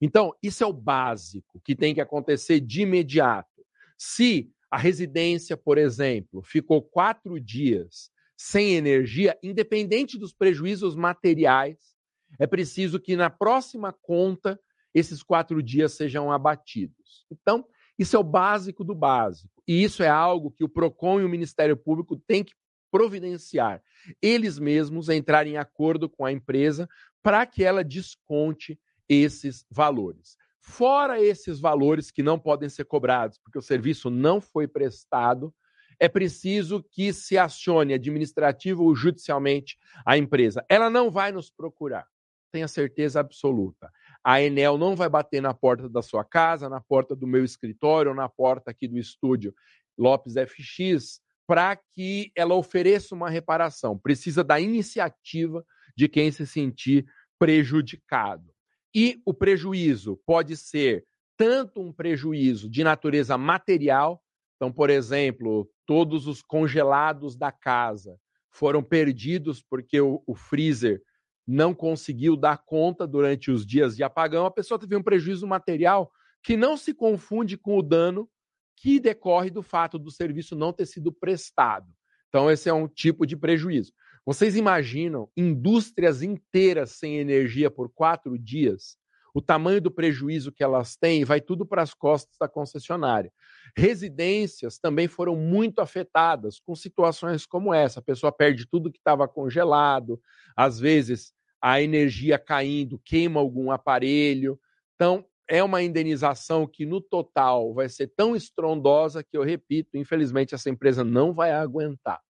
Então, 0.00 0.34
isso 0.42 0.64
é 0.64 0.66
o 0.66 0.72
básico 0.72 1.60
que 1.64 1.74
tem 1.74 1.94
que 1.94 2.00
acontecer 2.00 2.60
de 2.60 2.82
imediato. 2.82 3.64
Se 3.96 4.50
a 4.70 4.76
residência, 4.76 5.56
por 5.56 5.78
exemplo, 5.78 6.42
ficou 6.42 6.82
quatro 6.82 7.38
dias 7.40 8.10
sem 8.36 8.74
energia, 8.74 9.38
independente 9.42 10.18
dos 10.18 10.32
prejuízos 10.32 10.96
materiais, 10.96 11.94
é 12.38 12.46
preciso 12.46 12.98
que 12.98 13.14
na 13.14 13.30
próxima 13.30 13.92
conta 13.92 14.58
esses 14.92 15.22
quatro 15.22 15.62
dias 15.62 15.92
sejam 15.92 16.32
abatidos. 16.32 17.24
Então, 17.30 17.64
isso 17.98 18.16
é 18.16 18.18
o 18.18 18.24
básico 18.24 18.84
do 18.84 18.94
básico. 18.94 19.62
E 19.66 19.82
isso 19.82 20.02
é 20.02 20.08
algo 20.08 20.50
que 20.50 20.64
o 20.64 20.68
PROCON 20.68 21.20
e 21.20 21.24
o 21.24 21.28
Ministério 21.28 21.76
Público 21.76 22.16
têm 22.16 22.44
que 22.44 22.52
providenciar. 22.90 23.82
Eles 24.20 24.58
mesmos 24.58 25.08
entrarem 25.08 25.54
em 25.54 25.56
acordo 25.56 26.08
com 26.08 26.24
a 26.24 26.32
empresa 26.32 26.88
para 27.22 27.44
que 27.46 27.64
ela 27.64 27.82
desconte 27.82 28.78
esses 29.08 29.64
valores. 29.70 30.36
Fora 30.60 31.20
esses 31.20 31.60
valores 31.60 32.10
que 32.10 32.22
não 32.22 32.38
podem 32.38 32.68
ser 32.68 32.84
cobrados, 32.84 33.38
porque 33.38 33.58
o 33.58 33.62
serviço 33.62 34.10
não 34.10 34.40
foi 34.40 34.66
prestado, 34.66 35.54
é 35.98 36.08
preciso 36.08 36.82
que 36.82 37.12
se 37.12 37.36
acione 37.36 37.94
administrativo 37.94 38.84
ou 38.84 38.94
judicialmente 38.94 39.78
a 40.04 40.16
empresa. 40.16 40.64
Ela 40.68 40.88
não 40.88 41.10
vai 41.10 41.32
nos 41.32 41.50
procurar, 41.50 42.06
tenha 42.50 42.68
certeza 42.68 43.20
absoluta. 43.20 43.90
A 44.24 44.40
Enel 44.40 44.78
não 44.78 44.96
vai 44.96 45.08
bater 45.08 45.42
na 45.42 45.52
porta 45.52 45.88
da 45.88 46.00
sua 46.00 46.24
casa, 46.24 46.68
na 46.68 46.80
porta 46.80 47.14
do 47.14 47.26
meu 47.26 47.44
escritório, 47.44 48.14
na 48.14 48.28
porta 48.28 48.70
aqui 48.70 48.88
do 48.88 48.98
estúdio 48.98 49.54
Lopes 49.98 50.34
FX, 50.34 51.20
para 51.46 51.76
que 51.76 52.32
ela 52.34 52.54
ofereça 52.54 53.14
uma 53.14 53.28
reparação. 53.28 53.98
Precisa 53.98 54.42
da 54.42 54.58
iniciativa 54.58 55.62
de 55.94 56.08
quem 56.08 56.32
se 56.32 56.46
sentir 56.46 57.04
prejudicado. 57.38 58.50
E 58.94 59.20
o 59.26 59.34
prejuízo 59.34 60.18
pode 60.24 60.56
ser 60.56 61.04
tanto 61.36 61.82
um 61.82 61.92
prejuízo 61.92 62.70
de 62.70 62.82
natureza 62.82 63.36
material, 63.36 64.22
então, 64.56 64.72
por 64.72 64.88
exemplo, 64.88 65.68
todos 65.84 66.26
os 66.26 66.40
congelados 66.40 67.36
da 67.36 67.52
casa 67.52 68.18
foram 68.50 68.82
perdidos 68.82 69.62
porque 69.62 70.00
o, 70.00 70.22
o 70.26 70.34
freezer 70.34 71.02
não 71.46 71.74
conseguiu 71.74 72.36
dar 72.36 72.58
conta 72.58 73.06
durante 73.06 73.50
os 73.50 73.66
dias 73.66 73.96
de 73.96 74.02
apagão, 74.02 74.46
a 74.46 74.50
pessoa 74.50 74.78
teve 74.78 74.96
um 74.96 75.02
prejuízo 75.02 75.46
material 75.46 76.10
que 76.42 76.56
não 76.56 76.76
se 76.76 76.92
confunde 76.94 77.56
com 77.56 77.78
o 77.78 77.82
dano 77.82 78.28
que 78.76 79.00
decorre 79.00 79.50
do 79.50 79.62
fato 79.62 79.98
do 79.98 80.10
serviço 80.10 80.54
não 80.54 80.72
ter 80.72 80.86
sido 80.86 81.12
prestado. 81.12 81.86
Então, 82.28 82.50
esse 82.50 82.68
é 82.68 82.72
um 82.72 82.88
tipo 82.88 83.26
de 83.26 83.36
prejuízo. 83.36 83.92
Vocês 84.26 84.56
imaginam 84.56 85.28
indústrias 85.36 86.22
inteiras 86.22 86.92
sem 86.92 87.18
energia 87.18 87.70
por 87.70 87.90
quatro 87.90 88.38
dias? 88.38 88.96
O 89.34 89.42
tamanho 89.42 89.80
do 89.80 89.90
prejuízo 89.90 90.52
que 90.52 90.62
elas 90.62 90.96
têm 90.96 91.24
vai 91.24 91.40
tudo 91.40 91.66
para 91.66 91.82
as 91.82 91.92
costas 91.92 92.36
da 92.38 92.48
concessionária. 92.48 93.32
Residências 93.76 94.78
também 94.78 95.08
foram 95.08 95.34
muito 95.34 95.80
afetadas 95.80 96.60
com 96.60 96.74
situações 96.76 97.44
como 97.44 97.74
essa. 97.74 97.98
A 97.98 98.02
pessoa 98.02 98.30
perde 98.30 98.64
tudo 98.70 98.92
que 98.92 98.98
estava 98.98 99.26
congelado, 99.26 100.20
às 100.56 100.78
vezes 100.78 101.32
a 101.60 101.82
energia 101.82 102.38
caindo 102.38 103.00
queima 103.04 103.40
algum 103.40 103.72
aparelho. 103.72 104.60
Então, 104.94 105.24
é 105.48 105.62
uma 105.62 105.82
indenização 105.82 106.66
que 106.66 106.86
no 106.86 107.00
total 107.00 107.74
vai 107.74 107.88
ser 107.88 108.12
tão 108.16 108.36
estrondosa 108.36 109.22
que 109.22 109.36
eu 109.36 109.42
repito, 109.42 109.96
infelizmente 109.96 110.54
essa 110.54 110.70
empresa 110.70 111.02
não 111.02 111.34
vai 111.34 111.52
aguentar. 111.52 112.20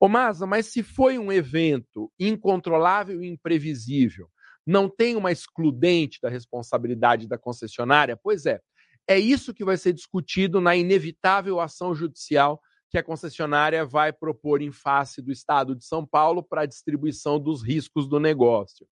Ô 0.00 0.08
Masa, 0.08 0.46
mas 0.46 0.66
se 0.66 0.82
foi 0.82 1.18
um 1.18 1.30
evento 1.30 2.10
incontrolável 2.18 3.22
e 3.22 3.28
imprevisível, 3.28 4.28
não 4.68 4.86
tem 4.86 5.16
uma 5.16 5.32
excludente 5.32 6.18
da 6.20 6.28
responsabilidade 6.28 7.26
da 7.26 7.38
concessionária? 7.38 8.18
Pois 8.22 8.44
é, 8.44 8.60
é 9.08 9.18
isso 9.18 9.54
que 9.54 9.64
vai 9.64 9.78
ser 9.78 9.94
discutido 9.94 10.60
na 10.60 10.76
inevitável 10.76 11.58
ação 11.58 11.94
judicial 11.94 12.60
que 12.90 12.98
a 12.98 13.02
concessionária 13.02 13.86
vai 13.86 14.12
propor 14.12 14.60
em 14.60 14.70
face 14.70 15.22
do 15.22 15.32
Estado 15.32 15.74
de 15.74 15.86
São 15.86 16.04
Paulo 16.04 16.42
para 16.42 16.62
a 16.62 16.66
distribuição 16.66 17.40
dos 17.40 17.62
riscos 17.62 18.06
do 18.06 18.20
negócio. 18.20 18.86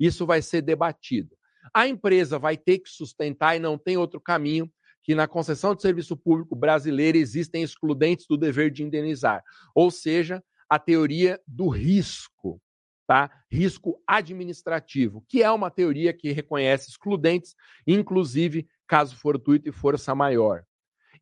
Isso 0.00 0.24
vai 0.24 0.40
ser 0.40 0.62
debatido. 0.62 1.36
A 1.74 1.86
empresa 1.86 2.38
vai 2.38 2.56
ter 2.56 2.78
que 2.78 2.88
sustentar 2.88 3.54
e 3.54 3.58
não 3.58 3.76
tem 3.76 3.98
outro 3.98 4.18
caminho 4.18 4.70
que 5.02 5.14
na 5.14 5.28
concessão 5.28 5.74
de 5.74 5.82
serviço 5.82 6.16
público 6.16 6.56
brasileira 6.56 7.18
existem 7.18 7.62
excludentes 7.62 8.24
do 8.26 8.38
dever 8.38 8.70
de 8.70 8.82
indenizar, 8.82 9.42
ou 9.74 9.90
seja, 9.90 10.42
a 10.70 10.78
teoria 10.78 11.38
do 11.46 11.68
risco, 11.68 12.60
tá? 13.08 13.30
Risco 13.50 13.98
administrativo, 14.06 15.24
que 15.26 15.42
é 15.42 15.50
uma 15.50 15.70
teoria 15.70 16.12
que 16.12 16.30
reconhece 16.30 16.90
excludentes, 16.90 17.56
inclusive 17.86 18.68
caso 18.86 19.16
fortuito 19.16 19.66
e 19.66 19.72
força 19.72 20.14
maior. 20.14 20.62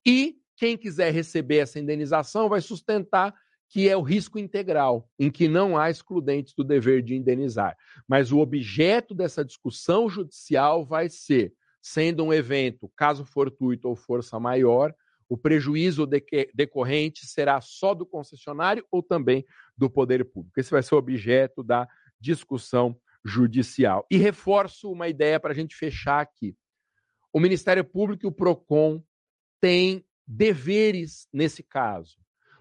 E 0.05 0.37
quem 0.57 0.77
quiser 0.77 1.13
receber 1.13 1.59
essa 1.59 1.79
indenização 1.79 2.49
vai 2.49 2.61
sustentar 2.61 3.33
que 3.69 3.89
é 3.89 3.97
o 3.97 4.03
risco 4.03 4.37
integral, 4.37 5.09
em 5.17 5.31
que 5.31 5.47
não 5.47 5.79
há 5.79 5.89
excludentes 5.89 6.55
do 6.55 6.65
dever 6.65 7.03
de 7.03 7.15
indenizar. 7.15 7.77
Mas 8.07 8.33
o 8.33 8.39
objeto 8.39 9.15
dessa 9.15 9.45
discussão 9.45 10.09
judicial 10.09 10.85
vai 10.85 11.09
ser 11.09 11.53
sendo 11.81 12.25
um 12.25 12.33
evento, 12.33 12.91
caso 12.97 13.25
fortuito 13.25 13.89
ou 13.89 13.95
força 13.95 14.41
maior, 14.41 14.93
o 15.29 15.37
prejuízo 15.37 16.05
decorrente 16.55 17.27
será 17.27 17.61
só 17.61 17.95
do 17.95 18.07
concessionário 18.07 18.85
ou 18.91 19.03
também 19.03 19.45
do 19.77 19.91
poder 19.91 20.25
público. 20.25 20.59
Esse 20.59 20.71
vai 20.71 20.83
ser 20.83 20.95
objeto 20.95 21.63
da 21.63 21.89
discussão 22.21 22.99
judicial. 23.25 24.07
E 24.11 24.17
reforço 24.17 24.91
uma 24.91 25.09
ideia 25.09 25.39
para 25.39 25.53
a 25.53 25.55
gente 25.55 25.75
fechar 25.75 26.21
aqui. 26.21 26.57
O 27.33 27.41
Ministério 27.41 27.85
Público 27.85 28.25
e 28.25 28.29
o 28.29 28.33
PROCON 28.33 29.03
têm 29.61 30.05
deveres 30.27 31.29
nesse 31.33 31.63
caso. 31.63 32.17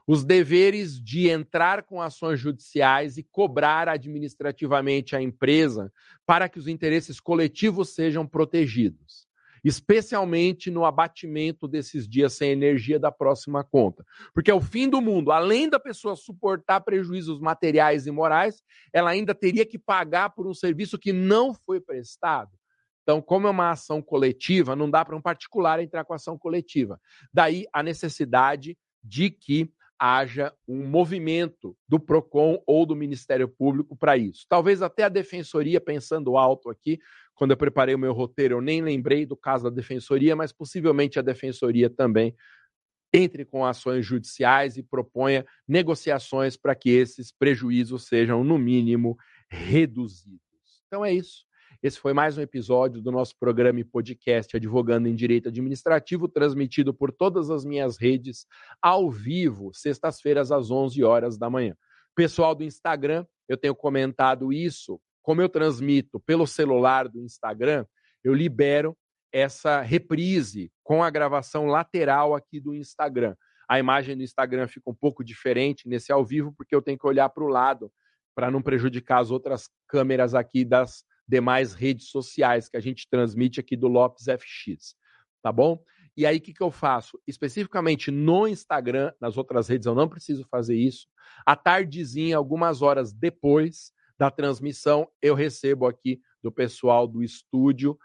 Os 0.08 0.24
deveres 0.24 1.02
de 1.02 1.30
entrar 1.30 1.84
com 1.84 2.02
ações 2.02 2.40
judiciais 2.40 3.18
e 3.18 3.24
cobrar 3.24 3.90
administrativamente 3.90 5.16
a 5.16 5.22
empresa 5.22 5.92
para 6.26 6.48
que 6.48 6.60
os 6.60 6.68
interesses 6.68 7.20
coletivos 7.20 7.96
sejam 7.96 8.28
protegidos 8.28 9.25
especialmente 9.66 10.70
no 10.70 10.86
abatimento 10.86 11.68
desses 11.68 12.08
dias 12.08 12.34
sem 12.34 12.52
energia 12.52 13.00
da 13.00 13.12
próxima 13.12 13.64
conta. 13.64 14.06
Porque 14.32 14.52
é 14.52 14.54
o 14.54 14.62
fim 14.62 14.88
do 14.88 15.02
mundo. 15.02 15.32
Além 15.32 15.68
da 15.68 15.80
pessoa 15.80 16.16
suportar 16.16 16.82
prejuízos 16.82 17.40
materiais 17.40 18.06
e 18.06 18.12
morais, 18.12 18.62
ela 18.94 19.10
ainda 19.10 19.34
teria 19.34 19.66
que 19.66 19.80
pagar 19.80 20.30
por 20.30 20.46
um 20.46 20.54
serviço 20.54 21.00
que 21.00 21.12
não 21.12 21.52
foi 21.52 21.82
prestado. 21.82 22.52
Então, 23.02 23.20
como 23.20 23.48
é 23.48 23.50
uma 23.50 23.72
ação 23.72 24.04
coletiva, 24.04 24.76
não 24.76 24.90
dá 24.90 25.04
para 25.04 25.16
um 25.16 25.22
particular 25.22 25.80
entrar 25.80 26.06
com 26.06 26.14
ação 26.14 26.38
coletiva. 26.38 27.02
Daí 27.34 27.66
a 27.74 27.82
necessidade 27.82 28.78
de 29.04 29.32
que 29.32 29.72
haja 30.00 30.54
um 30.68 30.86
movimento 30.86 31.76
do 31.88 32.00
PROCON 32.00 32.62
ou 32.66 32.86
do 32.86 32.96
Ministério 32.96 33.48
Público 33.48 33.96
para 33.96 34.18
isso. 34.18 34.46
Talvez 34.50 34.82
até 34.82 35.04
a 35.04 35.10
Defensoria, 35.10 35.80
pensando 35.80 36.38
alto 36.38 36.70
aqui, 36.70 37.00
quando 37.34 37.52
eu 37.52 37.58
preparei 37.58 37.94
o 37.94 38.00
meu 38.00 38.14
roteiro, 38.14 38.56
eu 38.56 38.62
nem 38.62 38.82
lembrei 38.82 39.26
do 39.26 39.36
caso 39.36 39.66
da 39.66 39.70
defensoria, 39.70 40.36
mas 40.36 40.54
possivelmente 40.54 41.20
a 41.20 41.22
defensoria 41.22 41.90
também 41.90 42.34
entre 43.14 43.46
com 43.46 43.66
ações 43.66 44.06
judiciais 44.06 44.78
e 44.78 44.84
proponha 44.84 45.46
negociações 45.68 46.58
para 46.58 46.76
que 46.76 46.90
esses 46.90 47.32
prejuízos 47.32 48.08
sejam, 48.08 48.44
no 48.44 48.58
mínimo, 48.58 49.18
reduzidos. 49.50 50.42
Então 50.88 51.04
é 51.04 51.14
isso. 51.14 51.45
Esse 51.84 52.00
foi 52.00 52.14
mais 52.14 52.38
um 52.38 52.42
episódio 52.42 53.02
do 53.02 53.12
nosso 53.12 53.36
programa 53.38 53.80
e 53.80 53.84
podcast 53.84 54.56
Advogando 54.56 55.08
em 55.08 55.16
Direito 55.16 55.50
Administrativo, 55.50 56.28
transmitido 56.28 56.94
por 56.94 57.12
todas 57.12 57.50
as 57.50 57.66
minhas 57.66 57.98
redes, 57.98 58.46
ao 58.82 59.10
vivo, 59.10 59.72
sextas-feiras, 59.74 60.52
às 60.52 60.72
11 60.72 61.04
horas 61.04 61.38
da 61.38 61.50
manhã. 61.50 61.76
Pessoal 62.16 62.56
do 62.56 62.64
Instagram, 62.64 63.26
eu 63.48 63.58
tenho 63.58 63.76
comentado 63.76 64.54
isso 64.54 65.00
como 65.22 65.42
eu 65.42 65.50
transmito 65.50 66.20
pelo 66.20 66.46
celular 66.46 67.10
do 67.10 67.20
Instagram, 67.20 67.86
eu 68.24 68.34
libero 68.34 68.96
essa 69.34 69.82
reprise 69.82 70.72
com 70.84 71.04
a 71.04 71.10
gravação 71.10 71.66
lateral 71.66 72.36
aqui 72.36 72.60
do 72.60 72.76
Instagram. 72.76 73.36
A 73.68 73.80
imagem 73.80 74.16
do 74.16 74.24
Instagram 74.24 74.68
fica 74.68 74.90
um 74.90 74.94
pouco 74.94 75.24
diferente 75.24 75.90
nesse 75.90 76.12
ao 76.12 76.24
vivo, 76.24 76.54
porque 76.56 76.76
eu 76.76 76.82
tenho 76.82 76.98
que 76.98 77.08
olhar 77.08 77.28
para 77.30 77.44
o 77.44 77.48
lado 77.48 77.92
para 78.36 78.52
não 78.52 78.62
prejudicar 78.62 79.20
as 79.20 79.32
outras 79.32 79.68
câmeras 79.88 80.36
aqui 80.36 80.64
das 80.64 81.04
demais 81.28 81.74
redes 81.74 82.10
sociais 82.10 82.70
que 82.70 82.78
a 82.78 82.80
gente 82.80 83.08
transmite 83.10 83.60
aqui 83.60 83.76
do 83.76 83.88
Lopes 83.88 84.26
FX. 84.26 84.96
Tá 85.42 85.52
bom? 85.52 85.84
E 86.18 86.26
aí, 86.26 86.38
o 86.38 86.42
que, 86.42 86.54
que 86.54 86.64
eu 86.64 86.72
faço? 86.72 87.20
Especificamente 87.28 88.10
no 88.10 88.48
Instagram, 88.48 89.12
nas 89.20 89.38
outras 89.38 89.68
redes 89.68 89.86
eu 89.86 89.94
não 89.94 90.08
preciso 90.08 90.46
fazer 90.50 90.76
isso. 90.76 91.08
À 91.46 91.56
tardezinha, 91.56 92.38
algumas 92.38 92.82
horas 92.82 93.12
depois, 93.12 93.92
da 94.18 94.32
transmissão, 94.32 95.08
eu 95.22 95.36
recebo 95.36 95.86
aqui 95.86 96.22
do 96.42 96.52
pessoal 96.52 97.08
do 97.08 97.22
estúdio 97.22 97.98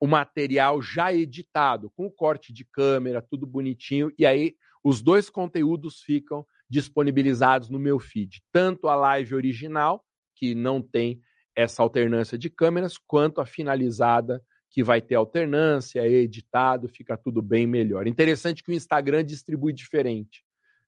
o 0.00 0.06
material 0.06 0.80
já 0.80 1.12
editado, 1.12 1.90
com 1.90 2.06
o 2.06 2.10
corte 2.10 2.52
de 2.52 2.64
câmera, 2.64 3.20
tudo 3.20 3.46
bonitinho, 3.46 4.12
e 4.16 4.24
aí 4.24 4.54
os 4.82 5.02
dois 5.02 5.28
conteúdos 5.28 6.00
ficam 6.02 6.46
disponibilizados 6.70 7.68
no 7.68 7.78
meu 7.78 7.98
feed, 7.98 8.40
tanto 8.52 8.88
a 8.88 8.94
live 8.94 9.34
original, 9.34 10.04
que 10.36 10.54
não 10.54 10.80
tem 10.80 11.20
essa 11.58 11.82
alternância 11.82 12.38
de 12.38 12.48
câmeras, 12.48 12.96
quanto 12.96 13.40
a 13.40 13.46
finalizada, 13.46 14.40
que 14.70 14.80
vai 14.80 15.00
ter 15.00 15.16
alternância, 15.16 16.00
é 16.00 16.08
editado, 16.08 16.88
fica 16.88 17.16
tudo 17.16 17.42
bem 17.42 17.66
melhor. 17.66 18.06
Interessante 18.06 18.62
que 18.62 18.70
o 18.70 18.74
Instagram 18.74 19.24
distribui 19.24 19.72
diferente. 19.72 20.44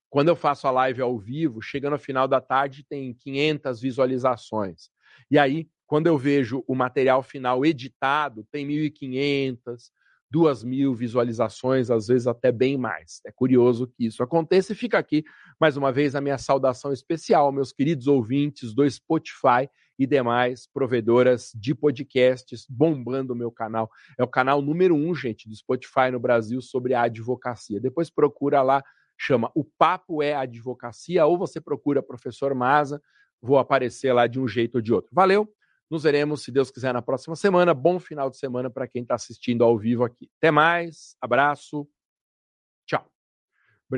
Quando 0.08 0.28
eu 0.28 0.36
faço 0.36 0.68
a 0.68 0.70
live 0.70 1.02
ao 1.02 1.18
vivo, 1.18 1.60
chega 1.60 1.90
no 1.90 1.98
final 1.98 2.28
da 2.28 2.40
tarde 2.40 2.86
tem 2.88 3.12
500 3.12 3.80
visualizações. 3.80 4.90
E 5.28 5.40
aí, 5.40 5.68
quando 5.88 6.06
eu 6.06 6.16
vejo 6.16 6.62
o 6.68 6.74
material 6.76 7.20
final 7.20 7.66
editado, 7.66 8.46
tem 8.52 8.64
1.500, 8.64 9.90
2.000 10.32 10.94
visualizações, 10.94 11.90
às 11.90 12.06
vezes 12.06 12.28
até 12.28 12.52
bem 12.52 12.78
mais. 12.78 13.20
É 13.26 13.32
curioso 13.32 13.88
que 13.88 14.06
isso 14.06 14.22
aconteça 14.22 14.72
e 14.72 14.76
fica 14.76 14.98
aqui, 14.98 15.24
mais 15.60 15.76
uma 15.76 15.90
vez, 15.90 16.14
a 16.14 16.20
minha 16.20 16.38
saudação 16.38 16.92
especial, 16.92 17.50
meus 17.50 17.72
queridos 17.72 18.06
ouvintes 18.06 18.72
do 18.72 18.88
Spotify 18.88 19.68
e 20.00 20.06
demais 20.06 20.66
provedoras 20.66 21.52
de 21.54 21.74
podcasts 21.74 22.66
bombando 22.66 23.34
o 23.34 23.36
meu 23.36 23.52
canal. 23.52 23.90
É 24.18 24.24
o 24.24 24.28
canal 24.28 24.62
número 24.62 24.94
um, 24.94 25.14
gente, 25.14 25.46
do 25.46 25.54
Spotify 25.54 26.10
no 26.10 26.18
Brasil 26.18 26.62
sobre 26.62 26.94
a 26.94 27.02
advocacia. 27.02 27.78
Depois 27.78 28.08
procura 28.08 28.62
lá 28.62 28.82
chama 29.18 29.50
O 29.54 29.62
Papo 29.62 30.22
é 30.22 30.34
Advocacia, 30.34 31.26
ou 31.26 31.36
você 31.36 31.60
procura 31.60 32.02
Professor 32.02 32.54
Maza, 32.54 33.02
vou 33.42 33.58
aparecer 33.58 34.14
lá 34.14 34.26
de 34.26 34.40
um 34.40 34.48
jeito 34.48 34.76
ou 34.76 34.80
de 34.80 34.90
outro. 34.94 35.10
Valeu, 35.12 35.46
nos 35.90 36.04
veremos, 36.04 36.42
se 36.42 36.50
Deus 36.50 36.70
quiser, 36.70 36.94
na 36.94 37.02
próxima 37.02 37.36
semana. 37.36 37.74
Bom 37.74 38.00
final 38.00 38.30
de 38.30 38.38
semana 38.38 38.70
para 38.70 38.88
quem 38.88 39.02
está 39.02 39.16
assistindo 39.16 39.62
ao 39.62 39.76
vivo 39.76 40.02
aqui. 40.02 40.30
Até 40.38 40.50
mais, 40.50 41.14
abraço. 41.20 41.86